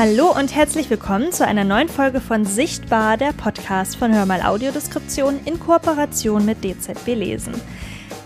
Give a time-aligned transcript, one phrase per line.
[0.00, 5.38] Hallo und herzlich willkommen zu einer neuen Folge von Sichtbar, der Podcast von Hörmal Audiodeskription
[5.44, 7.52] in Kooperation mit DZB Lesen.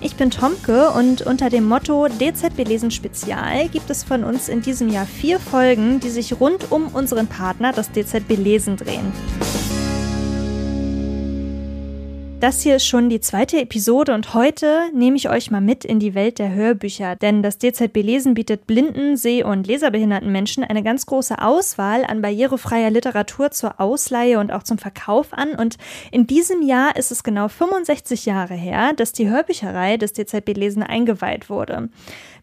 [0.01, 4.63] Ich bin Tomke und unter dem Motto DZB Lesen Spezial gibt es von uns in
[4.63, 9.13] diesem Jahr vier Folgen, die sich rund um unseren Partner, das DZB Lesen, drehen.
[12.45, 15.99] Das hier ist schon die zweite Episode und heute nehme ich euch mal mit in
[15.99, 20.83] die Welt der Hörbücher, denn das DZB Lesen bietet blinden, seh- und leserbehinderten Menschen eine
[20.83, 25.79] ganz große Auswahl an barrierefreier Literatur zur Ausleihe und auch zum Verkauf an und
[26.13, 30.83] in diesem Jahr ist es genau 65 Jahre her, dass die Hörbücherei des DZB Lesen
[30.83, 31.89] eingeweiht wurde.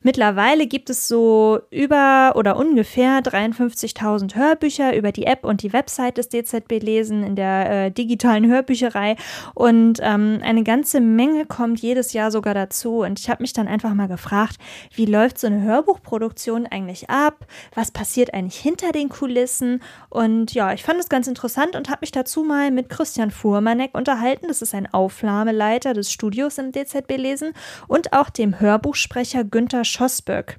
[0.04, 6.18] Mittlerweile gibt es so über oder ungefähr 53.000 Hörbücher über die App und die Website
[6.18, 9.16] des DZB Lesen in der äh, digitalen Hörbücherei
[9.54, 13.02] und ähm, eine ganze Menge kommt jedes Jahr sogar dazu.
[13.02, 14.58] Und ich habe mich dann einfach mal gefragt,
[14.96, 17.46] wie läuft so eine Hörbuchproduktion eigentlich ab?
[17.76, 19.84] Was passiert eigentlich hinter den Kulissen?
[20.10, 23.96] Und ja, ich fand es ganz interessant und habe mich dazu mal mit Christian Fuhrmanek
[23.96, 24.48] unterhalten.
[24.48, 27.54] Das ist ein Aufnahmeleiter des Studios im DZB Lesen
[27.88, 30.58] und auch dem Hörbuchsprecher Günther Schossböck.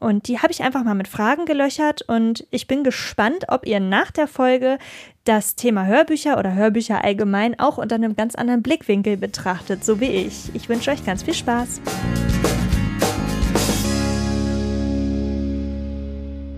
[0.00, 3.80] Und die habe ich einfach mal mit Fragen gelöchert und ich bin gespannt, ob ihr
[3.80, 4.78] nach der Folge
[5.24, 10.06] das Thema Hörbücher oder Hörbücher allgemein auch unter einem ganz anderen Blickwinkel betrachtet, so wie
[10.06, 10.54] ich.
[10.54, 11.82] Ich wünsche euch ganz viel Spaß.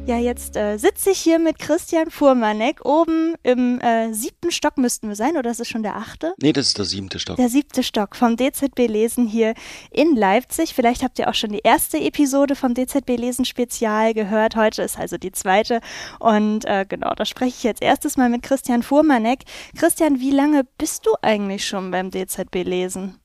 [0.05, 2.85] Ja, jetzt äh, sitze ich hier mit Christian Fuhrmanek.
[2.85, 6.35] Oben im äh, siebten Stock müssten wir sein, oder ist es schon der achte?
[6.39, 7.37] Nee, das ist der siebte Stock.
[7.37, 9.55] Der siebte Stock vom DZB Lesen hier
[9.93, 10.75] in Leipzig.
[10.75, 14.57] Vielleicht habt ihr auch schon die erste Episode vom DZB Lesen Spezial gehört.
[14.57, 15.81] Heute ist also die zweite.
[16.19, 19.45] Und äh, genau, da spreche ich jetzt erstes Mal mit Christian Fuhrmanek.
[19.79, 23.21] Christian, wie lange bist du eigentlich schon beim DZB Lesen?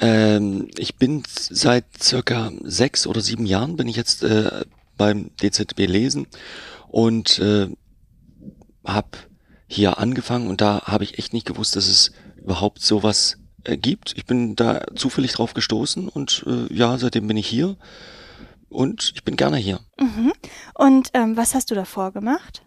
[0.00, 4.64] Ähm, ich bin seit circa sechs oder sieben Jahren bin ich jetzt äh,
[4.96, 6.26] beim DZB lesen
[6.88, 7.68] und äh,
[8.84, 9.18] habe
[9.66, 14.12] hier angefangen und da habe ich echt nicht gewusst, dass es überhaupt sowas äh, gibt.
[14.16, 17.76] Ich bin da zufällig drauf gestoßen und äh, ja, seitdem bin ich hier
[18.68, 19.80] und ich bin gerne hier.
[19.98, 20.32] Mhm.
[20.74, 22.62] Und ähm, was hast du davor gemacht?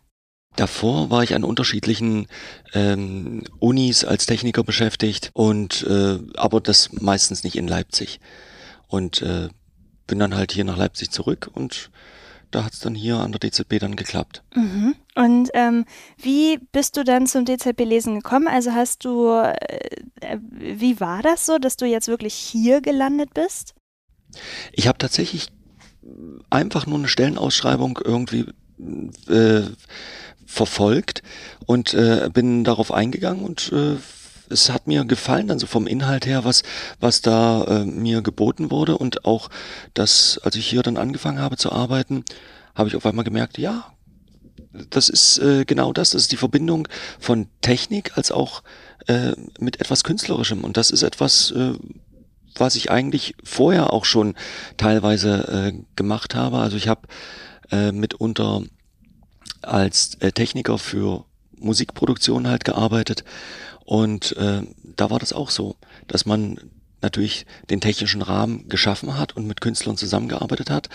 [0.55, 2.27] Davor war ich an unterschiedlichen
[2.73, 8.19] ähm, Unis als Techniker beschäftigt und äh, aber das meistens nicht in Leipzig.
[8.87, 9.49] Und äh,
[10.07, 11.91] bin dann halt hier nach Leipzig zurück und
[12.51, 14.43] da hat es dann hier an der DZB dann geklappt.
[14.55, 14.95] Mhm.
[15.15, 15.85] Und ähm,
[16.17, 18.47] wie bist du dann zum DZB-Lesen gekommen?
[18.47, 23.73] Also hast du, äh, wie war das so, dass du jetzt wirklich hier gelandet bist?
[24.73, 25.47] Ich habe tatsächlich
[26.49, 28.45] einfach nur eine Stellenausschreibung irgendwie
[29.27, 29.61] äh,
[30.45, 31.23] verfolgt
[31.65, 33.97] und äh, bin darauf eingegangen und äh,
[34.49, 36.63] es hat mir gefallen, dann so vom Inhalt her, was,
[36.99, 39.49] was da äh, mir geboten wurde und auch
[39.93, 42.23] das, als ich hier dann angefangen habe zu arbeiten,
[42.75, 43.85] habe ich auf einmal gemerkt, ja,
[44.89, 46.87] das ist äh, genau das, das ist die Verbindung
[47.19, 48.63] von Technik als auch
[49.07, 51.73] äh, mit etwas Künstlerischem und das ist etwas, äh,
[52.55, 54.35] was ich eigentlich vorher auch schon
[54.77, 56.57] teilweise äh, gemacht habe.
[56.57, 57.07] Also ich habe
[57.71, 58.63] äh, mitunter
[59.61, 61.25] als äh, Techniker für
[61.59, 63.23] Musikproduktion halt gearbeitet
[63.87, 65.77] und äh, da war das auch so,
[66.07, 66.59] dass man
[67.01, 70.89] natürlich den technischen Rahmen geschaffen hat und mit Künstlern zusammengearbeitet hat.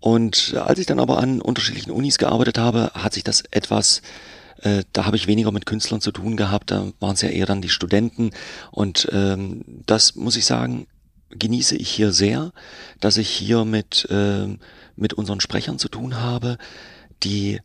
[0.00, 4.02] Und als ich dann aber an unterschiedlichen Unis gearbeitet habe, hat sich das etwas,
[4.60, 7.46] äh, da habe ich weniger mit Künstlern zu tun gehabt, da waren es ja eher
[7.46, 8.32] dann die Studenten.
[8.70, 10.88] Und ähm, das muss ich sagen,
[11.30, 12.52] genieße ich hier sehr,
[13.00, 14.46] dass ich hier mit, äh,
[14.94, 16.58] mit unseren Sprechern zu tun habe,
[17.22, 17.60] die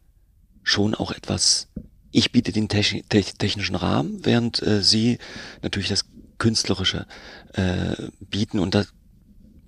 [0.63, 1.67] schon auch etwas
[2.15, 5.17] ich biete den technischen Rahmen, während äh, Sie
[5.61, 6.05] natürlich das
[6.37, 7.05] Künstlerische
[7.53, 8.83] äh, bieten und da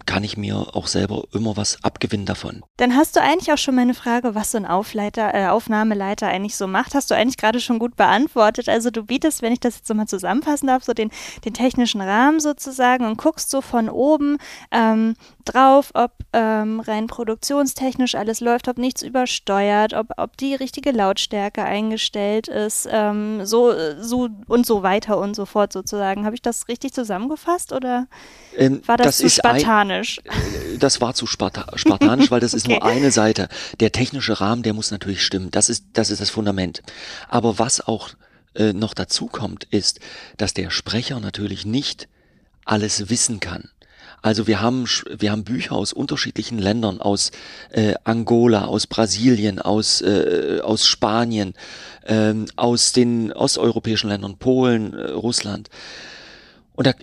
[0.06, 2.64] kann ich mir auch selber immer was abgewinnen davon.
[2.78, 6.56] Dann hast du eigentlich auch schon meine Frage, was so ein Aufleiter, äh, Aufnahmeleiter eigentlich
[6.56, 8.70] so macht, hast du eigentlich gerade schon gut beantwortet.
[8.70, 11.12] Also du bietest, wenn ich das jetzt so mal zusammenfassen darf, so den,
[11.44, 14.38] den technischen Rahmen sozusagen und guckst so von oben
[14.72, 15.16] ähm,
[15.54, 21.64] drauf, ob ähm, rein produktionstechnisch alles läuft, ob nichts übersteuert, ob, ob die richtige Lautstärke
[21.64, 26.26] eingestellt ist, ähm, so, so und so weiter und so fort sozusagen.
[26.26, 28.08] Habe ich das richtig zusammengefasst oder
[28.56, 30.22] ähm, war das, das zu spartanisch?
[30.28, 32.80] Ein, äh, das war zu sparta spartanisch, weil das ist okay.
[32.80, 33.50] nur eine Seite.
[33.80, 35.52] Der technische Rahmen, der muss natürlich stimmen.
[35.52, 36.84] Das ist, das ist das Fundament.
[37.30, 38.10] Aber was auch
[38.56, 40.00] äh, noch dazu kommt, ist,
[40.38, 42.08] dass der Sprecher natürlich nicht
[42.66, 43.70] alles wissen kann.
[44.22, 44.86] Also wir haben,
[45.18, 47.32] wir haben Bücher aus unterschiedlichen Ländern, aus
[47.70, 51.54] äh, Angola, aus Brasilien, aus, äh, aus Spanien,
[52.04, 55.70] äh, aus den osteuropäischen Ländern, Polen, äh, Russland.
[56.74, 56.94] Und da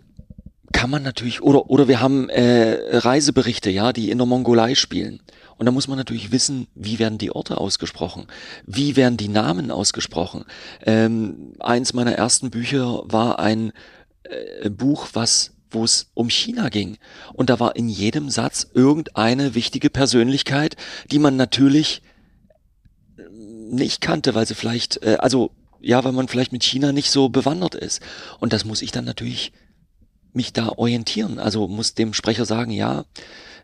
[0.72, 5.20] kann man natürlich, oder, oder wir haben äh, Reiseberichte, ja, die in der Mongolei spielen.
[5.56, 8.26] Und da muss man natürlich wissen, wie werden die Orte ausgesprochen?
[8.66, 10.44] Wie werden die Namen ausgesprochen?
[10.84, 13.72] Ähm, eins meiner ersten Bücher war ein
[14.24, 16.98] äh, Buch, was wo es um China ging.
[17.32, 20.76] Und da war in jedem Satz irgendeine wichtige Persönlichkeit,
[21.10, 22.02] die man natürlich
[23.16, 23.22] äh,
[23.70, 25.50] nicht kannte, weil sie vielleicht, äh, also
[25.80, 28.00] ja, weil man vielleicht mit China nicht so bewandert ist.
[28.40, 29.52] Und das muss ich dann natürlich
[30.32, 31.38] mich da orientieren.
[31.38, 33.04] Also muss dem Sprecher sagen, ja,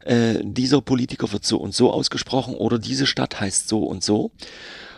[0.05, 4.33] äh, dieser Politiker wird so und so ausgesprochen oder diese Stadt heißt so und so.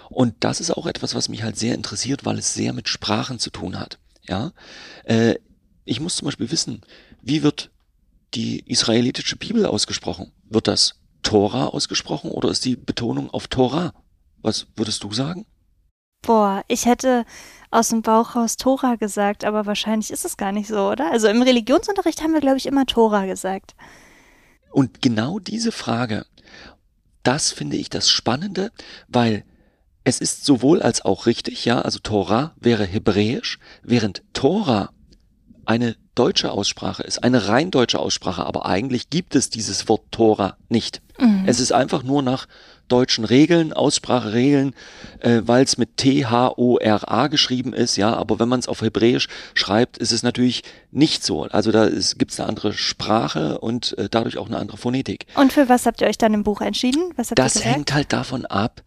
[0.08, 3.38] Und das ist auch etwas, was mich halt sehr interessiert, weil es sehr mit Sprachen
[3.38, 3.98] zu tun hat.
[4.28, 4.52] Ja,
[5.04, 5.36] äh,
[5.84, 6.82] ich muss zum Beispiel wissen,
[7.20, 7.70] wie wird
[8.34, 10.32] die israelitische Bibel ausgesprochen?
[10.44, 13.92] Wird das Tora ausgesprochen oder ist die Betonung auf Tora?
[14.42, 15.46] Was würdest du sagen?
[16.22, 17.24] Boah, ich hätte
[17.70, 21.10] aus dem Bauch raus Tora gesagt, aber wahrscheinlich ist es gar nicht so, oder?
[21.10, 23.74] Also im Religionsunterricht haben wir, glaube ich, immer Tora gesagt.
[24.70, 26.24] Und genau diese Frage,
[27.22, 28.72] das finde ich das Spannende,
[29.08, 29.44] weil
[30.04, 34.90] es ist sowohl als auch richtig, ja, also Tora wäre hebräisch, während Tora
[35.64, 40.56] eine deutsche Aussprache ist, eine rein deutsche Aussprache, aber eigentlich gibt es dieses Wort Tora
[40.68, 41.00] nicht.
[41.18, 41.44] Mhm.
[41.46, 42.46] Es ist einfach nur nach
[42.88, 44.74] deutschen Regeln, Ausspracheregeln,
[45.20, 49.96] äh, weil es mit T-H-O-R-A geschrieben ist, ja, aber wenn man es auf Hebräisch schreibt,
[49.96, 51.44] ist es natürlich nicht so.
[51.44, 55.26] Also da gibt es eine andere Sprache und äh, dadurch auch eine andere Phonetik.
[55.36, 57.12] Und für was habt ihr euch dann im Buch entschieden?
[57.16, 58.82] Was habt das hängt halt davon ab,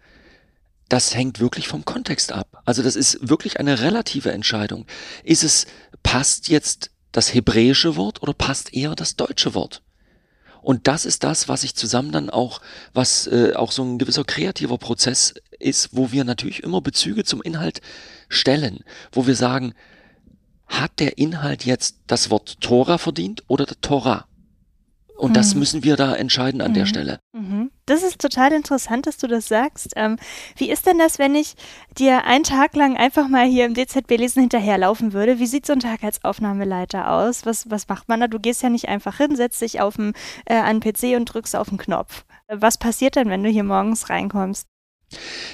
[0.90, 2.62] das hängt wirklich vom Kontext ab.
[2.66, 4.86] Also das ist wirklich eine relative Entscheidung.
[5.24, 5.66] Ist es,
[6.04, 9.82] passt jetzt das hebräische Wort oder passt eher das deutsche Wort?
[10.62, 12.60] Und das ist das, was ich zusammen dann auch,
[12.94, 17.42] was äh, auch so ein gewisser kreativer Prozess ist, wo wir natürlich immer Bezüge zum
[17.44, 17.82] Inhalt
[18.30, 19.74] stellen, wo wir sagen,
[20.68, 24.28] hat der Inhalt jetzt das Wort Tora verdient oder der Tora?
[25.18, 25.34] Und mhm.
[25.34, 26.76] das müssen wir da entscheiden an mhm.
[26.76, 27.20] der Stelle.
[27.34, 27.72] Mhm.
[27.86, 29.94] Das ist total interessant, dass du das sagst.
[29.96, 30.18] Ähm,
[30.58, 31.56] wie ist denn das, wenn ich
[31.98, 35.40] dir einen Tag lang einfach mal hier im DZB Lesen hinterherlaufen würde?
[35.40, 37.46] Wie sieht so ein Tag als Aufnahmeleiter aus?
[37.46, 38.28] Was, was macht man da?
[38.28, 40.14] Du gehst ja nicht einfach hin, setzt dich auf den,
[40.46, 42.26] äh, an den PC und drückst auf den Knopf.
[42.48, 44.68] Was passiert denn, wenn du hier morgens reinkommst?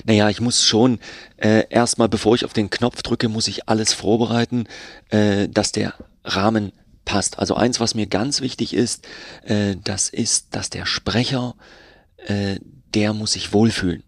[0.06, 1.00] Naja, ich muss schon
[1.38, 4.66] äh, erstmal, bevor ich auf den Knopf drücke, muss ich alles vorbereiten,
[5.10, 5.94] äh, dass der
[6.24, 6.72] Rahmen
[7.06, 7.40] passt.
[7.40, 9.08] Also eins, was mir ganz wichtig ist,
[9.44, 11.56] äh, das ist, dass der Sprecher,
[12.18, 12.60] äh,
[12.94, 14.04] der muss sich wohlfühlen.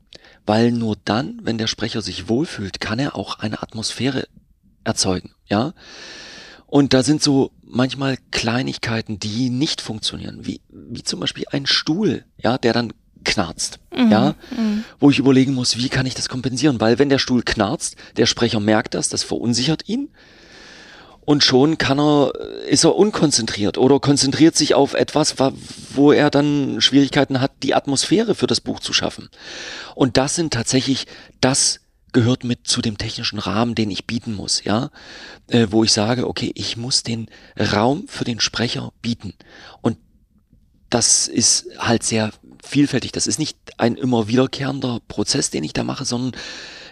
[0.45, 4.27] Weil nur dann, wenn der Sprecher sich wohlfühlt, kann er auch eine Atmosphäre
[4.83, 5.73] erzeugen, ja.
[6.67, 12.25] Und da sind so manchmal Kleinigkeiten, die nicht funktionieren, wie, wie zum Beispiel ein Stuhl,
[12.37, 12.93] ja, der dann
[13.23, 14.83] knarzt, mhm, ja, mhm.
[14.99, 18.25] wo ich überlegen muss, wie kann ich das kompensieren, weil wenn der Stuhl knarzt, der
[18.25, 20.09] Sprecher merkt das, das verunsichert ihn,
[21.25, 22.33] und schon kann er,
[22.67, 25.35] ist er unkonzentriert oder konzentriert sich auf etwas,
[25.93, 29.29] wo er dann Schwierigkeiten hat, die Atmosphäre für das Buch zu schaffen.
[29.95, 31.07] Und das sind tatsächlich,
[31.39, 31.79] das
[32.11, 34.91] gehört mit zu dem technischen Rahmen, den ich bieten muss, ja,
[35.47, 37.27] äh, wo ich sage, okay, ich muss den
[37.57, 39.33] Raum für den Sprecher bieten.
[39.81, 39.97] Und
[40.89, 42.31] das ist halt sehr
[42.63, 43.11] vielfältig.
[43.13, 46.39] Das ist nicht ein immer wiederkehrender Prozess, den ich da mache, sondern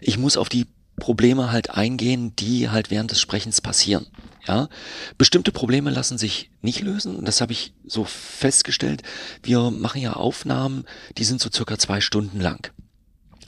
[0.02, 0.66] ich muss auf die
[1.02, 4.06] Probleme halt eingehen, die halt während des Sprechens passieren.
[4.48, 4.70] Ja,
[5.18, 7.26] bestimmte Probleme lassen sich nicht lösen.
[7.26, 9.02] Das habe ich so festgestellt.
[9.42, 10.86] Wir machen ja Aufnahmen,
[11.18, 12.72] die sind so circa zwei Stunden lang.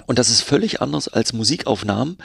[0.08, 2.18] Und das ist völlig anders als Musikaufnahmen,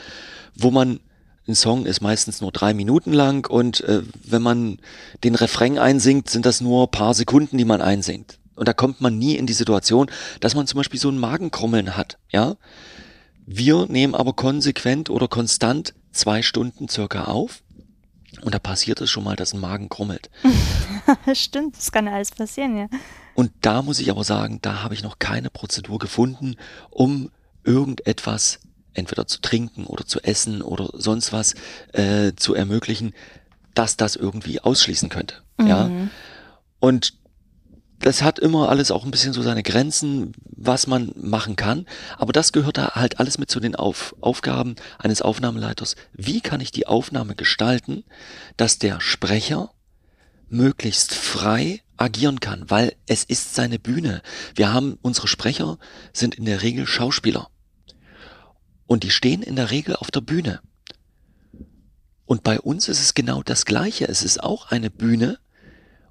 [0.55, 0.99] wo man
[1.47, 4.79] ein Song ist meistens nur drei Minuten lang und äh, wenn man
[5.23, 8.39] den Refrain einsingt, sind das nur paar Sekunden, die man einsingt.
[8.55, 11.95] Und da kommt man nie in die Situation, dass man zum Beispiel so ein Magenkrummeln
[11.95, 12.17] hat.
[12.31, 12.55] Ja,
[13.51, 17.63] wir nehmen aber konsequent oder konstant zwei Stunden circa auf.
[18.43, 20.29] Und da passiert es schon mal, dass ein Magen krummelt.
[21.33, 22.87] Stimmt, das kann alles passieren, ja.
[23.33, 26.57] Und da muss ich aber sagen, da habe ich noch keine Prozedur gefunden,
[26.91, 27.31] um
[27.63, 28.59] irgendetwas
[28.93, 31.55] entweder zu trinken oder zu essen oder sonst was
[31.93, 33.13] äh, zu ermöglichen,
[33.73, 35.37] dass das irgendwie ausschließen könnte.
[35.57, 35.67] Mhm.
[35.67, 35.89] Ja.
[36.79, 37.17] Und
[37.99, 41.85] das hat immer alles auch ein bisschen so seine Grenzen, was man machen kann.
[42.17, 45.95] Aber das gehört da halt alles mit zu den Auf Aufgaben eines Aufnahmeleiters.
[46.13, 48.03] Wie kann ich die Aufnahme gestalten,
[48.57, 49.71] dass der Sprecher
[50.47, 54.21] möglichst frei agieren kann, weil es ist seine Bühne.
[54.55, 55.77] Wir haben, unsere Sprecher
[56.13, 57.49] sind in der Regel Schauspieler.
[58.87, 60.61] Und die stehen in der Regel auf der Bühne.
[62.25, 64.07] Und bei uns ist es genau das Gleiche.
[64.07, 65.39] Es ist auch eine Bühne,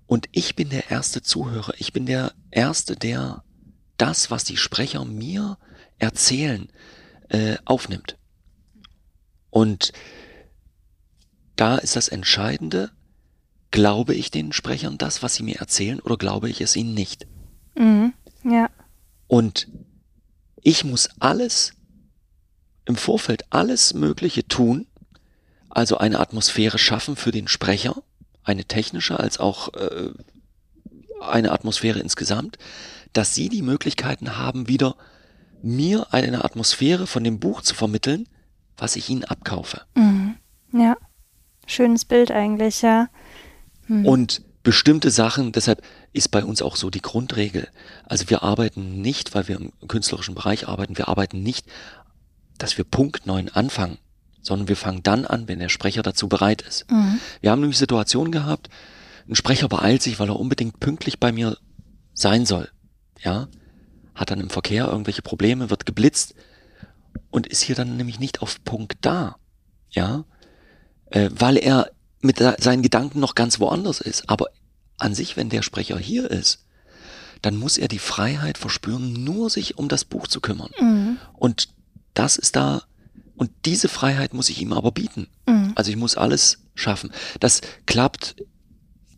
[0.08, 1.74] und ich bin der erste Zuhörer.
[1.76, 3.44] Ich bin der Erste, der
[3.98, 5.58] das, was die Sprecher mir
[5.98, 6.72] erzählen,
[7.28, 8.16] äh, aufnimmt.
[9.50, 9.92] Und
[11.56, 12.90] da ist das Entscheidende,
[13.70, 17.26] glaube ich den Sprechern das, was sie mir erzählen, oder glaube ich es ihnen nicht?
[17.76, 18.14] Mhm.
[18.44, 18.70] Ja.
[19.26, 19.68] Und
[20.62, 21.74] ich muss alles
[22.86, 24.86] im Vorfeld alles Mögliche tun,
[25.68, 28.02] also eine Atmosphäre schaffen für den Sprecher,
[28.48, 30.10] eine technische als auch äh,
[31.20, 32.58] eine Atmosphäre insgesamt,
[33.12, 34.96] dass sie die Möglichkeiten haben, wieder
[35.62, 38.28] mir eine Atmosphäre von dem Buch zu vermitteln,
[38.76, 39.82] was ich ihnen abkaufe.
[39.94, 40.36] Mhm.
[40.72, 40.96] Ja,
[41.66, 43.08] schönes Bild eigentlich, ja.
[43.86, 44.06] Mhm.
[44.06, 47.68] Und bestimmte Sachen, deshalb ist bei uns auch so die Grundregel.
[48.04, 51.66] Also wir arbeiten nicht, weil wir im künstlerischen Bereich arbeiten, wir arbeiten nicht,
[52.58, 53.98] dass wir Punkt neun anfangen,
[54.48, 56.90] sondern wir fangen dann an, wenn der Sprecher dazu bereit ist.
[56.90, 57.20] Mhm.
[57.40, 58.68] Wir haben nämlich Situationen gehabt,
[59.28, 61.56] ein Sprecher beeilt sich, weil er unbedingt pünktlich bei mir
[62.14, 62.70] sein soll.
[63.20, 63.48] Ja,
[64.14, 66.34] hat dann im Verkehr irgendwelche Probleme, wird geblitzt
[67.30, 69.36] und ist hier dann nämlich nicht auf Punkt da.
[69.90, 70.24] Ja,
[71.10, 71.90] äh, weil er
[72.20, 74.28] mit seinen Gedanken noch ganz woanders ist.
[74.28, 74.46] Aber
[74.96, 76.64] an sich, wenn der Sprecher hier ist,
[77.42, 80.70] dann muss er die Freiheit verspüren, nur sich um das Buch zu kümmern.
[80.80, 81.18] Mhm.
[81.34, 81.68] Und
[82.14, 82.82] das ist da,
[83.38, 85.28] und diese Freiheit muss ich ihm aber bieten.
[85.46, 85.72] Mhm.
[85.74, 87.12] Also ich muss alles schaffen.
[87.40, 88.36] Das klappt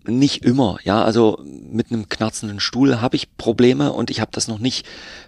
[0.05, 4.49] nicht immer, ja, also mit einem knarzenden Stuhl habe ich Probleme und ich habe das
[4.49, 4.87] noch nicht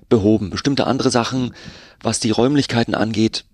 [0.09, 0.51] behoben.
[0.51, 1.55] Bestimmte andere Sachen,
[2.01, 3.45] was die Räumlichkeiten angeht,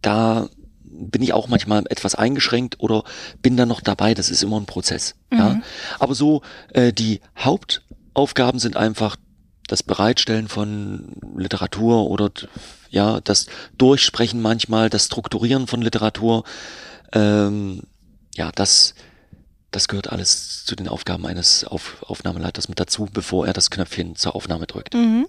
[0.00, 0.48] da
[0.84, 3.04] bin ich auch manchmal etwas eingeschränkt oder
[3.40, 4.14] bin dann noch dabei.
[4.14, 5.14] Das ist immer ein Prozess.
[5.30, 5.38] Mhm.
[5.38, 5.60] Ja,
[5.98, 9.16] aber so äh, die Hauptaufgaben sind einfach
[9.66, 12.30] das Bereitstellen von Literatur oder
[12.92, 13.46] ja das
[13.76, 16.44] Durchsprechen manchmal, das Strukturieren von Literatur.
[17.12, 17.82] Ähm,
[18.34, 18.94] ja, das
[19.72, 24.14] das gehört alles zu den Aufgaben eines Auf Aufnahmeleiters mit dazu, bevor er das Knöpfchen
[24.16, 24.94] zur Aufnahme drückt.
[24.94, 25.26] Mhm.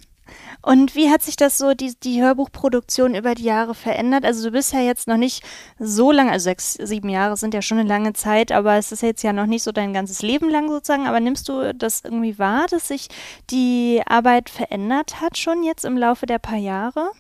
[0.62, 4.24] Und wie hat sich das so, die, die Hörbuchproduktion über die Jahre verändert?
[4.24, 5.43] Also du bist ja jetzt noch nicht
[5.77, 9.01] so lange, also sechs, sieben Jahre sind ja schon eine lange Zeit, aber es ist
[9.01, 11.08] jetzt ja noch nicht so dein ganzes Leben lang sozusagen.
[11.08, 13.08] Aber nimmst du das irgendwie wahr, dass sich
[13.50, 17.12] die Arbeit verändert hat schon jetzt im Laufe der paar Jahre?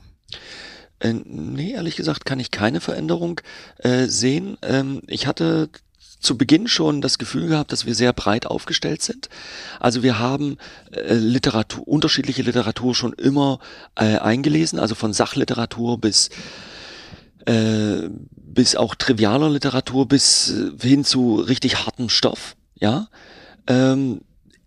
[0.99, 3.41] Äh, nee, ehrlich gesagt kann ich keine Veränderung
[3.79, 4.57] äh, sehen.
[4.61, 5.69] Ähm, ich hatte
[6.23, 9.29] zu Beginn schon das Gefühl gehabt, dass wir sehr breit aufgestellt sind.
[9.79, 10.57] Also wir haben
[10.91, 13.59] äh, Literatur, unterschiedliche Literatur schon immer
[13.95, 16.29] äh, eingelesen, also von Sachliteratur bis
[17.45, 23.07] äh, bis auch trivialer Literatur bis äh, hin zu richtig hartem Stoff, ja.
[23.67, 24.21] Ähm,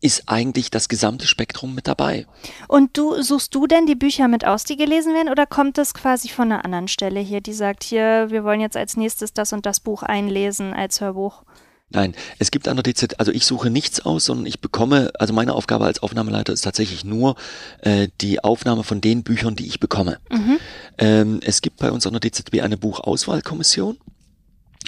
[0.07, 2.27] ist eigentlich das gesamte Spektrum mit dabei.
[2.69, 5.95] Und du suchst du denn die Bücher mit aus, die gelesen werden, oder kommt das
[5.95, 9.53] quasi von einer anderen Stelle hier, die sagt, hier, wir wollen jetzt als nächstes das
[9.53, 11.43] und das Buch einlesen als Hörbuch?
[11.91, 15.35] Nein, es gibt an der DZ, also ich suche nichts aus, sondern ich bekomme, also
[15.35, 17.35] meine Aufgabe als Aufnahmeleiter ist tatsächlich nur
[17.81, 20.19] äh, die Aufnahme von den Büchern, die ich bekomme.
[20.31, 20.59] Mhm.
[20.99, 23.99] Ähm, es gibt bei uns an der DZB eine Buchauswahlkommission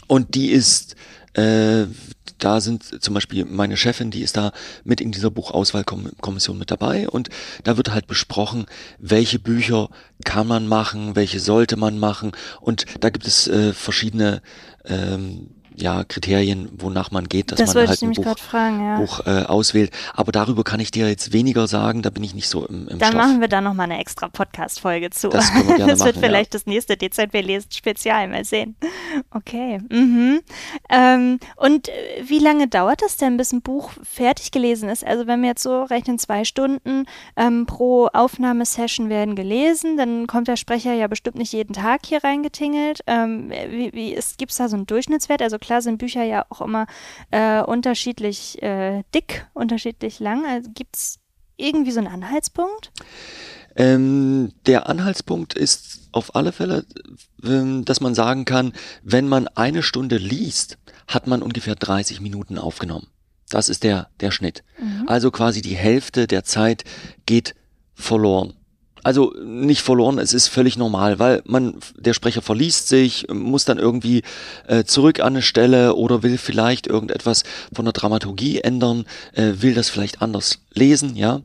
[0.06, 0.96] und die ist
[1.34, 1.86] äh,
[2.38, 4.52] da sind zum Beispiel meine Chefin, die ist da
[4.84, 7.08] mit in dieser Buchauswahlkommission mit dabei.
[7.08, 7.28] Und
[7.64, 8.66] da wird halt besprochen,
[8.98, 9.90] welche Bücher
[10.24, 12.32] kann man machen, welche sollte man machen.
[12.60, 14.40] Und da gibt es äh, verschiedene
[14.84, 18.96] ähm, ja, Kriterien, wonach man geht, dass das man halt ein Buch, fragen, ja.
[18.98, 19.92] Buch äh, auswählt.
[20.14, 22.98] Aber darüber kann ich dir jetzt weniger sagen, da bin ich nicht so im, im
[22.98, 23.22] Dann Stoff.
[23.22, 25.28] machen wir da nochmal eine extra Podcast-Folge zu.
[25.28, 26.58] Das, können wir gerne das wird machen, vielleicht ja.
[26.58, 28.76] das nächste DZB-Lesen-Spezial, mal sehen.
[29.30, 29.80] Okay.
[29.88, 30.40] Mhm.
[30.90, 31.92] Ähm, und äh,
[32.24, 35.06] wie lange dauert das denn, bis ein Buch fertig gelesen ist?
[35.06, 37.06] Also wenn wir jetzt so rechnen, zwei Stunden
[37.36, 42.24] ähm, pro Aufnahmesession werden gelesen, dann kommt der Sprecher ja bestimmt nicht jeden Tag hier
[42.24, 43.00] reingetingelt.
[43.06, 45.40] Ähm, wie, wie gibt es da so einen Durchschnittswert?
[45.40, 46.86] Also klar sind Bücher ja auch immer
[47.30, 50.46] äh, unterschiedlich äh, dick, unterschiedlich lang.
[50.46, 51.18] Also gibt es
[51.58, 52.90] irgendwie so einen Anhaltspunkt?
[53.76, 56.86] Ähm, der Anhaltspunkt ist auf alle Fälle,
[57.44, 58.72] ähm, dass man sagen kann,
[59.02, 63.08] wenn man eine Stunde liest, hat man ungefähr 30 Minuten aufgenommen.
[63.50, 64.64] Das ist der, der Schnitt.
[64.80, 65.04] Mhm.
[65.06, 66.84] Also quasi die Hälfte der Zeit
[67.26, 67.54] geht
[67.92, 68.54] verloren.
[69.08, 73.78] Also nicht verloren, es ist völlig normal, weil man, der Sprecher verliest sich, muss dann
[73.78, 74.20] irgendwie
[74.66, 79.72] äh, zurück an eine Stelle oder will vielleicht irgendetwas von der Dramaturgie ändern, äh, will
[79.72, 81.40] das vielleicht anders lesen, ja.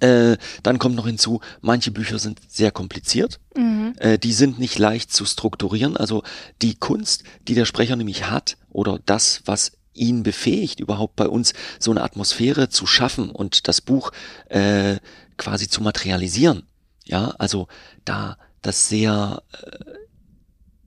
[0.00, 3.40] Äh, dann kommt noch hinzu, manche Bücher sind sehr kompliziert.
[3.56, 3.94] Mhm.
[3.96, 5.96] Äh, die sind nicht leicht zu strukturieren.
[5.96, 6.24] Also
[6.60, 11.54] die Kunst, die der Sprecher nämlich hat, oder das, was ihn befähigt, überhaupt bei uns
[11.78, 14.10] so eine Atmosphäre zu schaffen und das Buch
[14.50, 14.96] äh,
[15.36, 16.66] quasi zu materialisieren.
[17.04, 17.68] Ja, also
[18.04, 19.78] da das sehr äh,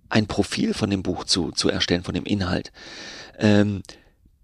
[0.10, 2.72] ein Profil von dem Buch zu, zu erstellen, von dem Inhalt.
[3.38, 3.84] Ähm,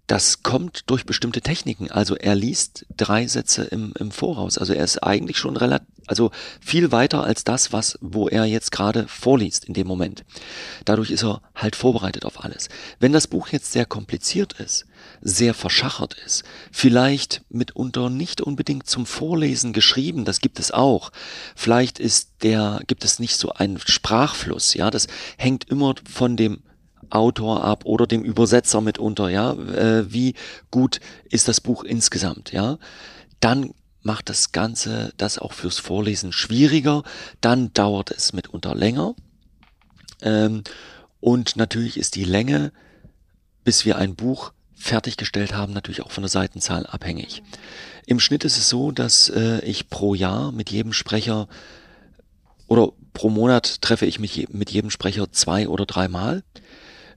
[0.06, 1.90] das kommt durch bestimmte Techniken.
[1.90, 4.56] Also er liest drei Sätze im, im Voraus.
[4.56, 8.70] Also er ist eigentlich schon relativ, also viel weiter als das, was, wo er jetzt
[8.70, 10.24] gerade vorliest in dem Moment.
[10.84, 12.68] Dadurch ist er halt vorbereitet auf alles.
[13.00, 14.86] Wenn das Buch jetzt sehr kompliziert ist,
[15.20, 21.10] sehr verschachert ist, vielleicht mitunter nicht unbedingt zum Vorlesen geschrieben, das gibt es auch.
[21.54, 25.06] Vielleicht ist der, gibt es nicht so einen Sprachfluss, ja, das
[25.38, 26.62] hängt immer von dem
[27.10, 30.34] Autor ab oder dem Übersetzer mitunter, ja, äh, wie
[30.70, 32.78] gut ist das Buch insgesamt, ja,
[33.40, 37.02] dann macht das Ganze das auch fürs Vorlesen schwieriger,
[37.40, 39.14] dann dauert es mitunter länger.
[40.22, 40.62] Ähm,
[41.20, 42.72] und natürlich ist die Länge,
[43.64, 47.42] bis wir ein Buch fertiggestellt haben, natürlich auch von der Seitenzahl abhängig.
[48.06, 51.48] Im Schnitt ist es so, dass äh, ich pro Jahr mit jedem Sprecher
[52.68, 56.44] oder pro Monat treffe ich mich mit jedem Sprecher zwei oder dreimal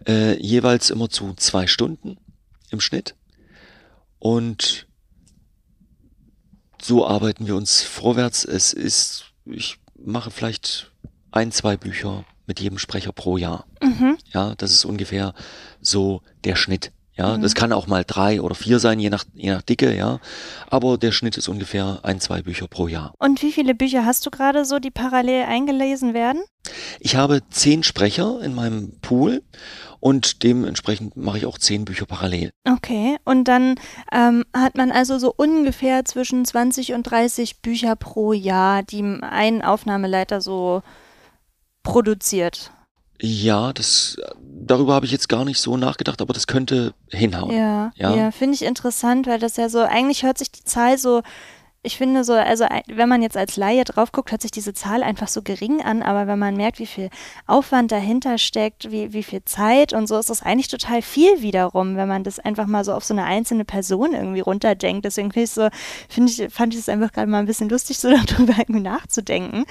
[0.07, 2.17] äh, jeweils immer zu zwei Stunden
[2.71, 3.15] im Schnitt.
[4.19, 4.87] Und
[6.81, 8.45] so arbeiten wir uns vorwärts.
[8.45, 10.91] Es ist, ich mache vielleicht
[11.31, 13.65] ein, zwei Bücher mit jedem Sprecher pro Jahr.
[13.81, 14.17] Mhm.
[14.33, 15.33] Ja, das ist ungefähr
[15.81, 16.91] so der Schnitt.
[17.19, 17.41] Ja, mhm.
[17.41, 20.19] das kann auch mal drei oder vier sein, je nach, je nach Dicke, ja.
[20.69, 23.13] Aber der Schnitt ist ungefähr ein, zwei Bücher pro Jahr.
[23.19, 26.41] Und wie viele Bücher hast du gerade so, die parallel eingelesen werden?
[27.01, 29.43] Ich habe zehn Sprecher in meinem Pool
[29.99, 32.51] und dementsprechend mache ich auch zehn Bücher parallel.
[32.65, 33.75] Okay, und dann
[34.13, 39.61] ähm, hat man also so ungefähr zwischen 20 und 30 Bücher pro Jahr, die ein
[39.61, 40.83] Aufnahmeleiter so
[41.83, 42.71] produziert.
[43.21, 44.17] Ja, das
[44.69, 47.55] darüber habe ich jetzt gar nicht so nachgedacht, aber das könnte hinhauen.
[47.55, 50.97] Ja, ja, ja finde ich interessant, weil das ja so, eigentlich hört sich die Zahl
[50.97, 51.21] so
[51.81, 55.01] ich finde so, also wenn man jetzt als Laie drauf guckt, hört sich diese Zahl
[55.01, 57.09] einfach so gering an, aber wenn man merkt, wie viel
[57.47, 61.95] Aufwand dahinter steckt, wie, wie viel Zeit und so, ist das eigentlich total viel wiederum,
[61.95, 65.05] wenn man das einfach mal so auf so eine einzelne Person irgendwie runterdenkt.
[65.05, 65.69] Deswegen finde ich so,
[66.09, 69.63] finde ich, fand ich es einfach gerade mal ein bisschen lustig, so darüber irgendwie nachzudenken.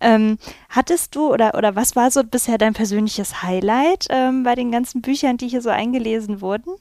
[0.00, 0.36] Ähm,
[0.68, 5.00] hattest du oder, oder was war so bisher dein persönliches Highlight ähm, bei den ganzen
[5.00, 6.74] Büchern, die hier so eingelesen wurden?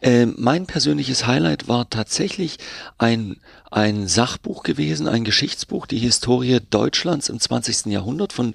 [0.00, 2.58] Äh, mein persönliches Highlight war tatsächlich
[2.98, 3.40] ein,
[3.70, 7.86] ein Sachbuch gewesen, ein Geschichtsbuch, die Historie Deutschlands im 20.
[7.86, 8.54] Jahrhundert von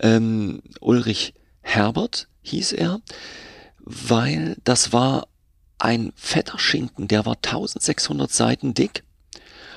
[0.00, 3.00] ähm, Ulrich Herbert hieß er,
[3.80, 5.28] weil das war
[5.78, 9.04] ein fetter Schinken, der war 1600 Seiten dick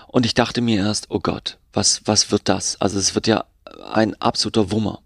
[0.07, 2.79] und ich dachte mir erst, oh Gott, was, was wird das?
[2.81, 3.45] Also es wird ja
[3.93, 5.01] ein absoluter Wummer.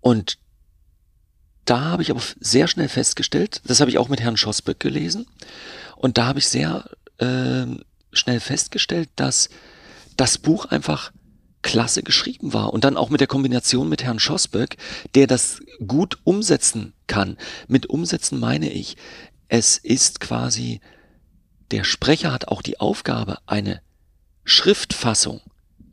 [0.00, 0.38] Und
[1.64, 5.26] da habe ich aber sehr schnell festgestellt, das habe ich auch mit Herrn Schossböck gelesen,
[5.96, 6.84] und da habe ich sehr
[7.18, 7.66] äh,
[8.12, 9.48] schnell festgestellt, dass
[10.16, 11.12] das Buch einfach
[11.62, 12.72] klasse geschrieben war.
[12.72, 14.76] Und dann auch mit der Kombination mit Herrn Schossböck,
[15.14, 17.38] der das gut umsetzen kann.
[17.66, 18.96] Mit umsetzen meine ich,
[19.48, 20.80] es ist quasi,
[21.70, 23.80] der Sprecher hat auch die Aufgabe, eine
[24.44, 25.40] Schriftfassung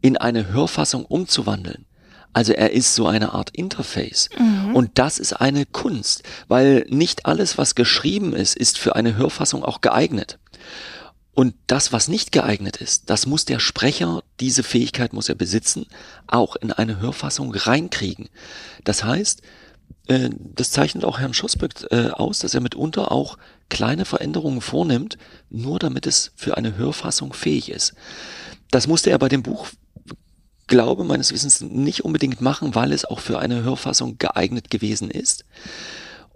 [0.01, 1.85] in eine Hörfassung umzuwandeln.
[2.33, 4.29] Also er ist so eine Art Interface.
[4.37, 4.75] Mhm.
[4.75, 9.63] Und das ist eine Kunst, weil nicht alles, was geschrieben ist, ist für eine Hörfassung
[9.63, 10.39] auch geeignet.
[11.33, 15.85] Und das, was nicht geeignet ist, das muss der Sprecher, diese Fähigkeit muss er besitzen,
[16.27, 18.29] auch in eine Hörfassung reinkriegen.
[18.83, 19.41] Das heißt,
[20.07, 23.37] äh, das zeichnet auch Herrn Schussböck äh, aus, dass er mitunter auch
[23.69, 25.17] kleine Veränderungen vornimmt,
[25.49, 27.93] nur damit es für eine Hörfassung fähig ist.
[28.69, 29.67] Das musste er bei dem Buch
[30.71, 35.43] glaube meines Wissens nicht unbedingt machen, weil es auch für eine Hörfassung geeignet gewesen ist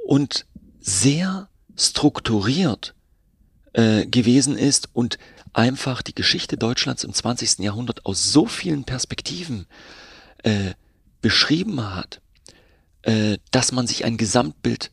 [0.05, 0.45] und
[0.81, 2.93] sehr strukturiert
[3.71, 5.17] äh, gewesen ist und
[5.53, 7.59] einfach die Geschichte Deutschlands im 20.
[7.59, 9.67] Jahrhundert aus so vielen Perspektiven
[10.43, 10.73] äh,
[11.21, 12.19] beschrieben hat,
[13.03, 14.91] äh, dass man sich ein Gesamtbild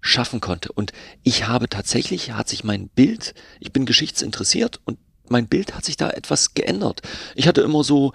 [0.00, 0.70] schaffen konnte.
[0.70, 0.92] Und
[1.24, 5.96] ich habe tatsächlich, hat sich mein Bild, ich bin geschichtsinteressiert und mein Bild hat sich
[5.96, 7.02] da etwas geändert.
[7.34, 8.12] Ich hatte immer so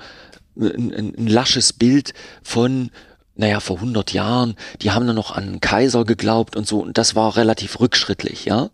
[0.60, 2.92] ein, ein, ein lasches Bild von
[3.36, 6.98] naja, vor 100 Jahren, die haben nur noch an einen Kaiser geglaubt und so, und
[6.98, 8.70] das war relativ rückschrittlich, ja.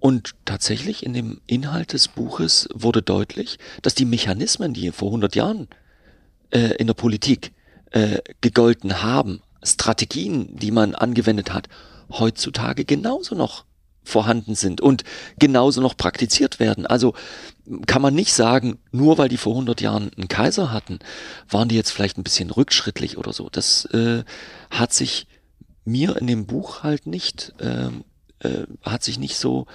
[0.00, 5.36] Und tatsächlich in dem Inhalt des Buches wurde deutlich, dass die Mechanismen, die vor 100
[5.36, 5.68] Jahren
[6.50, 7.52] äh, in der Politik
[7.92, 11.68] äh, gegolten haben, Strategien, die man angewendet hat,
[12.10, 13.64] heutzutage genauso noch
[14.04, 15.02] vorhanden sind und
[15.38, 16.86] genauso noch praktiziert werden.
[16.86, 17.14] Also
[17.86, 20.98] kann man nicht sagen, nur weil die vor 100 Jahren einen Kaiser hatten,
[21.48, 23.48] waren die jetzt vielleicht ein bisschen rückschrittlich oder so.
[23.48, 24.24] Das äh,
[24.70, 25.26] hat sich
[25.84, 27.88] mir in dem Buch halt nicht, äh,
[28.46, 29.66] äh, hat sich nicht so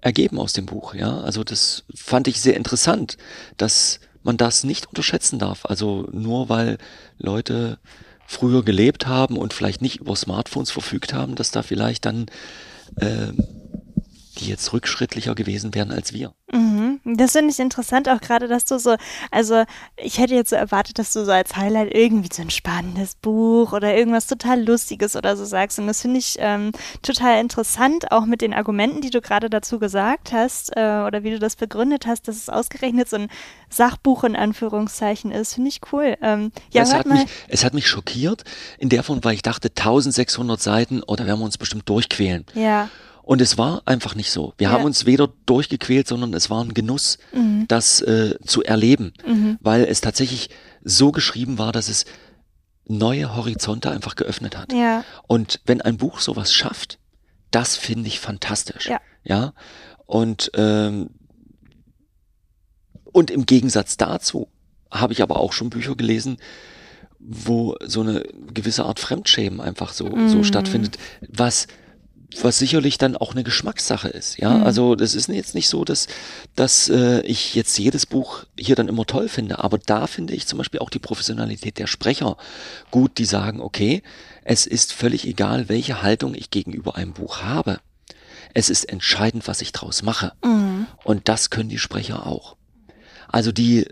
[0.00, 0.94] ergeben aus dem Buch.
[0.94, 3.16] Ja, also das fand ich sehr interessant,
[3.56, 5.66] dass man das nicht unterschätzen darf.
[5.66, 6.78] Also nur weil
[7.18, 7.78] Leute
[8.26, 12.26] früher gelebt haben und vielleicht nicht über Smartphones verfügt haben, dass da vielleicht dann
[12.96, 13.32] äh,
[14.42, 16.34] die jetzt rückschrittlicher gewesen wären als wir.
[16.52, 17.00] Mhm.
[17.04, 18.96] Das finde ich interessant, auch gerade, dass du so,
[19.30, 19.64] also
[19.96, 23.72] ich hätte jetzt so erwartet, dass du so als Highlight irgendwie so ein spannendes Buch
[23.72, 25.78] oder irgendwas total Lustiges oder so sagst.
[25.78, 29.78] Und das finde ich ähm, total interessant, auch mit den Argumenten, die du gerade dazu
[29.78, 33.28] gesagt hast äh, oder wie du das begründet hast, dass es ausgerechnet so ein
[33.70, 35.54] Sachbuch in Anführungszeichen ist.
[35.54, 36.16] Finde ich cool.
[36.22, 37.18] Ähm, ja, es, hat mal.
[37.18, 38.44] Mich, es hat mich schockiert
[38.78, 42.44] in der Form, weil ich dachte, 1600 Seiten, oder oh, werden wir uns bestimmt durchquälen.
[42.54, 42.88] Ja.
[43.22, 44.52] Und es war einfach nicht so.
[44.58, 44.72] Wir ja.
[44.72, 47.66] haben uns weder durchgequält, sondern es war ein Genuss, mhm.
[47.68, 49.58] das äh, zu erleben, mhm.
[49.60, 50.50] weil es tatsächlich
[50.82, 52.04] so geschrieben war, dass es
[52.86, 54.72] neue Horizonte einfach geöffnet hat.
[54.72, 55.04] Ja.
[55.28, 56.98] Und wenn ein Buch sowas schafft,
[57.50, 58.86] das finde ich fantastisch.
[58.86, 59.00] Ja.
[59.22, 59.52] ja?
[60.06, 61.10] Und, ähm,
[63.04, 64.48] und im Gegensatz dazu
[64.90, 66.38] habe ich aber auch schon Bücher gelesen,
[67.18, 70.28] wo so eine gewisse Art Fremdschämen einfach so, mm.
[70.28, 70.44] so mhm.
[70.44, 71.68] stattfindet, was
[72.40, 74.38] was sicherlich dann auch eine Geschmackssache ist.
[74.38, 74.62] Ja, mhm.
[74.64, 76.06] also das ist jetzt nicht so, dass,
[76.56, 80.46] dass äh, ich jetzt jedes Buch hier dann immer toll finde, aber da finde ich
[80.46, 82.36] zum Beispiel auch die Professionalität der Sprecher
[82.90, 84.02] gut, die sagen, okay,
[84.44, 87.80] es ist völlig egal, welche Haltung ich gegenüber einem Buch habe.
[88.54, 90.32] Es ist entscheidend, was ich draus mache.
[90.44, 90.86] Mhm.
[91.04, 92.56] Und das können die Sprecher auch.
[93.28, 93.88] Also die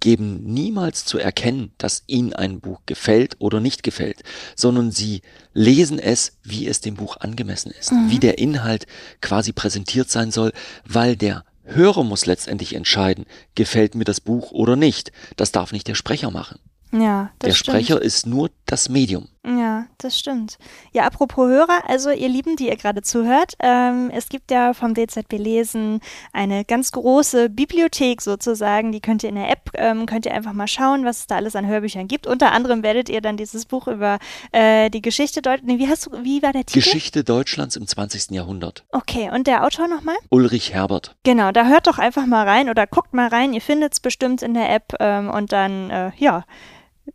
[0.00, 4.22] geben niemals zu erkennen, dass ihnen ein Buch gefällt oder nicht gefällt,
[4.54, 5.22] sondern sie
[5.54, 8.10] lesen es, wie es dem Buch angemessen ist, mhm.
[8.10, 8.86] wie der Inhalt
[9.20, 10.52] quasi präsentiert sein soll,
[10.84, 15.10] weil der Hörer muss letztendlich entscheiden, gefällt mir das Buch oder nicht.
[15.36, 16.60] Das darf nicht der Sprecher machen.
[16.92, 19.28] Ja, das Der Sprecher ist nur das Medium.
[19.46, 20.58] Ja, das stimmt.
[20.92, 24.92] Ja, apropos Hörer, also ihr Lieben, die ihr gerade zuhört, ähm, es gibt ja vom
[24.92, 26.00] DZB Lesen
[26.32, 30.52] eine ganz große Bibliothek sozusagen, die könnt ihr in der App, ähm, könnt ihr einfach
[30.52, 32.26] mal schauen, was es da alles an Hörbüchern gibt.
[32.26, 34.18] Unter anderem werdet ihr dann dieses Buch über
[34.50, 36.80] äh, die Geschichte Deutschlands, nee, wie hast du, wie war der Titel?
[36.80, 38.32] Geschichte Deutschlands im 20.
[38.32, 38.84] Jahrhundert.
[38.90, 40.16] Okay, und der Autor nochmal?
[40.30, 41.14] Ulrich Herbert.
[41.22, 44.42] Genau, da hört doch einfach mal rein oder guckt mal rein, ihr findet es bestimmt
[44.42, 46.44] in der App ähm, und dann, äh, ja,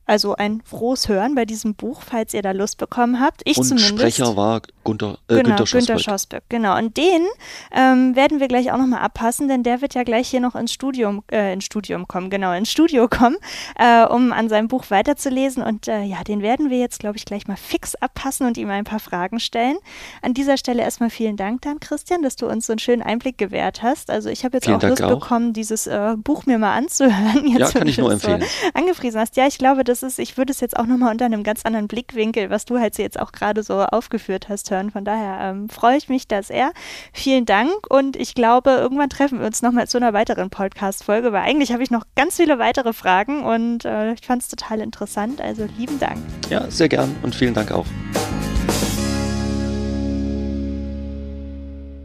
[0.05, 3.41] also ein frohes Hören bei diesem Buch, falls ihr da Lust bekommen habt.
[3.45, 3.89] Ich und zumindest.
[3.89, 5.97] Sprecher war Gunter, äh, genau, Günter, Schosberg.
[5.97, 6.43] Günter Schosberg.
[6.49, 7.27] Genau, und den
[7.71, 10.73] ähm, werden wir gleich auch nochmal abpassen, denn der wird ja gleich hier noch ins
[10.73, 13.37] Studium, äh, ins Studium kommen, genau, ins Studio kommen,
[13.77, 15.63] äh, um an seinem Buch weiterzulesen.
[15.63, 18.69] Und äh, ja, den werden wir jetzt, glaube ich, gleich mal fix abpassen und ihm
[18.69, 19.77] ein paar Fragen stellen.
[20.21, 23.37] An dieser Stelle erstmal vielen Dank dann, Christian, dass du uns so einen schönen Einblick
[23.37, 24.09] gewährt hast.
[24.09, 25.19] Also ich habe jetzt vielen auch Dank Lust auch.
[25.19, 27.47] bekommen, dieses äh, Buch mir mal anzuhören.
[27.51, 28.41] Jetzt, ja, kann ich nur empfehlen.
[28.41, 29.35] So angefriesen hast.
[29.35, 31.87] Ja, ich glaube, das ist, ich würde es jetzt auch nochmal unter einem ganz anderen
[31.87, 34.91] Blickwinkel, was du halt jetzt auch gerade so aufgeführt hast, hören.
[34.91, 36.71] Von daher ähm, freue ich mich da sehr.
[37.13, 41.43] Vielen Dank und ich glaube, irgendwann treffen wir uns nochmal zu einer weiteren Podcast-Folge, weil
[41.43, 45.41] eigentlich habe ich noch ganz viele weitere Fragen und äh, ich fand es total interessant.
[45.41, 46.19] Also lieben Dank.
[46.49, 47.85] Ja, sehr gern und vielen Dank auch.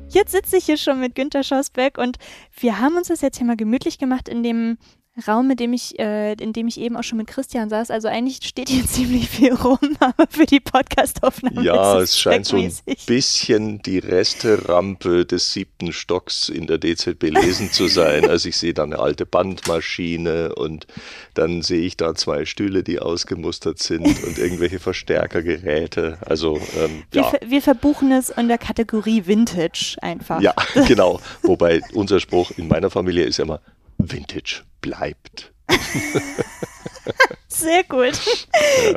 [0.08, 2.16] Jetzt sitze ich hier schon mit Günter Schosbeck und
[2.58, 4.78] wir haben uns das jetzt hier mal gemütlich gemacht in dem
[5.26, 7.90] Raum, in dem ich, äh, in dem ich eben auch schon mit Christian saß.
[7.90, 11.62] Also eigentlich steht hier ziemlich viel rum, aber für die Podcastaufnahme.
[11.62, 12.72] Ja, es, es scheint so ein
[13.06, 18.24] bisschen die Resterampe des siebten Stocks in der DZB lesen zu sein.
[18.36, 20.86] Also ich sehe da eine alte Bandmaschine und
[21.34, 26.18] dann sehe ich da zwei Stühle, die ausgemustert sind und irgendwelche Verstärkergeräte.
[26.26, 27.32] Also ähm, wir, ja.
[27.46, 30.40] wir verbuchen es in der Kategorie Vintage einfach.
[30.40, 30.54] Ja,
[30.86, 31.20] genau.
[31.42, 33.60] Wobei unser Spruch in meiner Familie ist ja immer
[33.98, 35.52] Vintage bleibt.
[37.48, 38.20] Sehr gut.